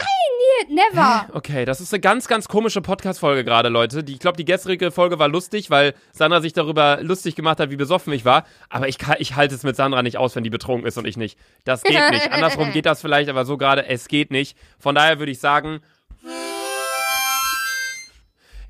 never. 0.69 1.29
Okay, 1.33 1.65
das 1.65 1.81
ist 1.81 1.95
eine 1.95 2.01
ganz, 2.01 2.29
ganz 2.29 2.47
komische 2.47 2.83
Podcast-Folge 2.83 3.43
gerade, 3.43 3.71
Leute. 3.71 4.05
Die, 4.05 4.13
ich 4.13 4.19
glaube, 4.19 4.37
die 4.37 4.45
gestrige 4.45 4.91
Folge 4.91 5.19
war 5.19 5.29
lustig, 5.29 5.71
weil 5.71 5.95
Sandra 6.13 6.43
sich 6.43 6.53
darüber 6.53 6.99
lustig 7.01 7.37
gemacht 7.37 7.59
hat, 7.59 7.71
wie 7.71 7.77
besoffen 7.77 8.13
ich 8.13 8.27
war. 8.27 8.45
Aber 8.69 8.87
ich, 8.89 8.99
kann- 8.99 9.17
ich 9.19 9.35
halte 9.35 9.55
es 9.55 9.63
mit 9.63 9.75
Sandra 9.77 10.03
nicht 10.03 10.19
aus, 10.19 10.37
wenn 10.37 10.45
die 10.45 10.51
betrunken 10.51 10.87
ist 10.87 10.99
und 10.99 11.07
ich 11.07 11.17
nicht. 11.17 11.39
Das 11.65 11.83
geht 11.83 12.11
nicht. 12.11 12.31
Andersrum 12.33 12.71
geht 12.73 12.85
das 12.85 13.01
vielleicht, 13.01 13.31
aber 13.31 13.47
so 13.47 13.57
gerade, 13.57 13.87
es 13.87 14.09
geht 14.09 14.31
nicht. 14.31 14.59
Von 14.79 14.95
daher 14.95 15.19
würde 15.19 15.33
ich 15.33 15.41
sagen, 15.41 15.81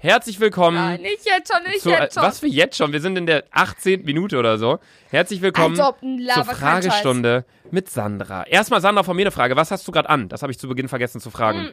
herzlich 0.02 0.40
willkommen. 0.40 0.76
Nein, 0.76 1.00
nicht 1.00 1.24
jetzt 1.24 1.52
schon, 1.52 1.62
nicht 1.64 1.80
zu, 1.80 1.90
jetzt 1.90 2.14
schon. 2.14 2.22
was 2.22 2.40
für 2.40 2.48
jetzt 2.48 2.76
schon? 2.76 2.92
Wir 2.92 3.00
sind 3.00 3.16
in 3.16 3.26
der 3.26 3.44
18. 3.52 4.04
Minute 4.04 4.36
oder 4.38 4.58
so. 4.58 4.78
Herzlich 5.10 5.40
willkommen 5.40 5.76
zur 5.76 6.44
Fragestunde 6.44 7.44
mit 7.70 7.88
Sandra. 7.88 8.44
Erstmal, 8.44 8.80
Sandra, 8.80 9.04
von 9.04 9.16
mir 9.16 9.22
eine 9.22 9.30
Frage. 9.30 9.56
Was 9.56 9.70
hast 9.70 9.86
du 9.86 9.92
gerade 9.92 10.10
an? 10.10 10.28
Das 10.28 10.42
habe 10.42 10.50
ich 10.50 10.58
zu 10.58 10.68
Beginn 10.68 10.88
vergessen 10.88 11.20
zu 11.20 11.30
fragen. 11.30 11.66
Hm. 11.66 11.72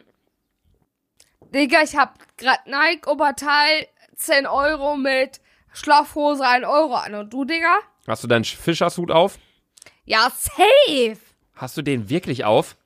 Digga, 1.53 1.81
ich 1.83 1.95
hab 1.95 2.19
grad 2.37 2.67
Nike 2.67 3.09
Oberteil 3.09 3.87
10 4.15 4.45
Euro 4.45 4.95
mit 4.95 5.41
Schlafhose 5.73 6.45
1 6.45 6.65
Euro 6.65 6.93
an. 6.95 7.15
Und 7.15 7.33
du, 7.33 7.45
Digga? 7.45 7.79
Hast 8.07 8.23
du 8.23 8.27
deinen 8.27 8.43
Fischershut 8.45 9.09
auf? 9.09 9.39
Ja, 10.05 10.31
safe. 10.35 11.17
Hast 11.55 11.77
du 11.77 11.81
den 11.81 12.09
wirklich 12.09 12.45
auf? 12.45 12.77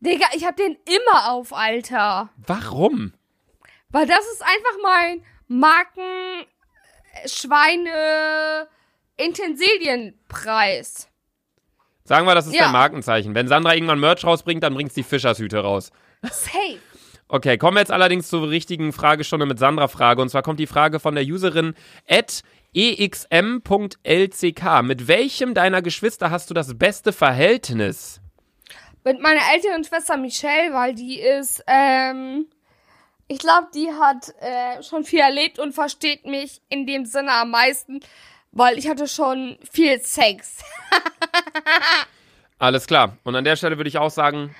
Digga, 0.00 0.26
ich 0.34 0.44
hab 0.44 0.56
den 0.56 0.76
immer 0.86 1.32
auf, 1.32 1.52
Alter. 1.52 2.30
Warum? 2.46 3.12
Weil 3.90 4.06
das 4.06 4.20
ist 4.32 4.42
einfach 4.42 4.76
mein 4.82 5.22
Marken 5.48 6.46
Schweine 7.26 8.68
Intensilienpreis. 9.16 11.08
Sagen 12.04 12.26
wir, 12.26 12.34
das 12.34 12.46
ist 12.46 12.54
Ja. 12.54 12.64
dein 12.64 12.72
Markenzeichen. 12.72 13.34
Wenn 13.34 13.48
Sandra 13.48 13.74
irgendwann 13.74 14.00
Merch 14.00 14.24
rausbringt, 14.24 14.62
dann 14.62 14.74
bringt 14.74 14.92
sie 14.92 15.02
Fischershüte 15.02 15.58
raus. 15.60 15.90
Safe. 16.22 16.78
Okay, 17.30 17.58
kommen 17.58 17.76
wir 17.76 17.80
jetzt 17.80 17.92
allerdings 17.92 18.30
zur 18.30 18.48
richtigen 18.48 18.90
Fragestunde 18.90 19.44
mit 19.44 19.58
Sandra-Frage. 19.58 20.22
Und 20.22 20.30
zwar 20.30 20.40
kommt 20.40 20.58
die 20.58 20.66
Frage 20.66 20.98
von 20.98 21.14
der 21.14 21.24
Userin 21.24 21.74
at 22.08 22.40
exm.lck. 22.74 23.92
Mit 24.82 25.08
welchem 25.08 25.52
deiner 25.52 25.82
Geschwister 25.82 26.30
hast 26.30 26.48
du 26.48 26.54
das 26.54 26.78
beste 26.78 27.12
Verhältnis? 27.12 28.22
Mit 29.04 29.20
meiner 29.20 29.42
älteren 29.54 29.84
Schwester 29.84 30.16
Michelle, 30.16 30.72
weil 30.72 30.94
die 30.94 31.20
ist, 31.20 31.62
ähm, 31.66 32.46
ich 33.28 33.38
glaube, 33.38 33.68
die 33.74 33.90
hat 33.92 34.34
äh, 34.40 34.82
schon 34.82 35.04
viel 35.04 35.20
erlebt 35.20 35.58
und 35.58 35.74
versteht 35.74 36.26
mich 36.26 36.62
in 36.68 36.86
dem 36.86 37.04
Sinne 37.04 37.32
am 37.32 37.50
meisten, 37.50 38.00
weil 38.52 38.78
ich 38.78 38.88
hatte 38.88 39.06
schon 39.06 39.58
viel 39.70 40.00
Sex. 40.00 40.58
Alles 42.58 42.86
klar. 42.86 43.16
Und 43.24 43.36
an 43.36 43.44
der 43.44 43.56
Stelle 43.56 43.76
würde 43.76 43.88
ich 43.88 43.98
auch 43.98 44.10
sagen. 44.10 44.54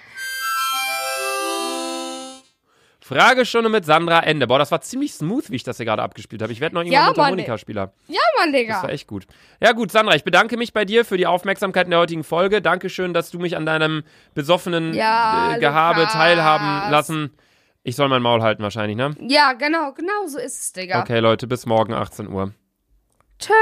Fragestunde 3.01 3.71
mit 3.71 3.87
Sandra 3.87 4.21
Ende. 4.21 4.47
Boah, 4.47 4.59
das 4.59 4.71
war 4.71 4.83
ziemlich 4.83 5.15
smooth, 5.15 5.51
wie 5.51 5.57
ich 5.57 5.63
das 5.65 5.79
hier 5.79 5.87
gerade 5.87 6.03
abgespielt 6.03 6.43
habe. 6.43 6.53
Ich 6.53 6.61
werde 6.61 6.75
noch 6.75 6.83
irgendwann 6.83 7.01
Ja, 7.01 7.07
Mundharmonikaspieler. 7.07 7.93
Ja, 8.07 8.21
Mann, 8.39 8.53
Das 8.53 8.61
Digga. 8.61 8.83
war 8.83 8.91
echt 8.91 9.07
gut. 9.07 9.27
Ja, 9.61 9.73
gut, 9.73 9.91
Sandra, 9.91 10.15
ich 10.15 10.25
bedanke 10.25 10.59
mich 10.59 10.75
bei 10.75 10.85
dir 10.85 11.07
für 11.07 11.17
die 11.17 11.27
Aufmerksamkeit 11.27 11.87
in 11.87 11.93
der 11.93 12.01
heutigen 12.01 12.23
Folge. 12.23 12.61
Dankeschön, 12.61 13.15
dass 13.15 13.31
du 13.31 13.39
mich 13.39 13.57
an 13.57 13.65
deinem 13.65 14.03
besoffenen 14.35 14.93
Ja, 14.93 15.55
äh, 15.57 15.59
Gehabe 15.59 16.01
Lukas. 16.01 16.13
teilhaben 16.13 16.91
lassen. 16.93 17.33
Ich 17.89 17.97
soll 17.97 18.09
mein 18.11 18.21
Maul 18.21 18.43
halten 18.43 18.63
wahrscheinlich, 18.63 18.99
ne? 18.99 19.17
Ja, 19.19 19.55
genau, 19.55 19.95
genau 19.95 20.27
so 20.27 20.39
ist 20.39 20.61
es, 20.61 20.73
Digga. 20.75 21.01
Okay, 21.01 21.21
Leute, 21.21 21.47
bis 21.47 21.65
morgen 21.65 21.95
18 21.95 22.29
Uhr. 22.29 22.53
Tschüss. 23.39 23.57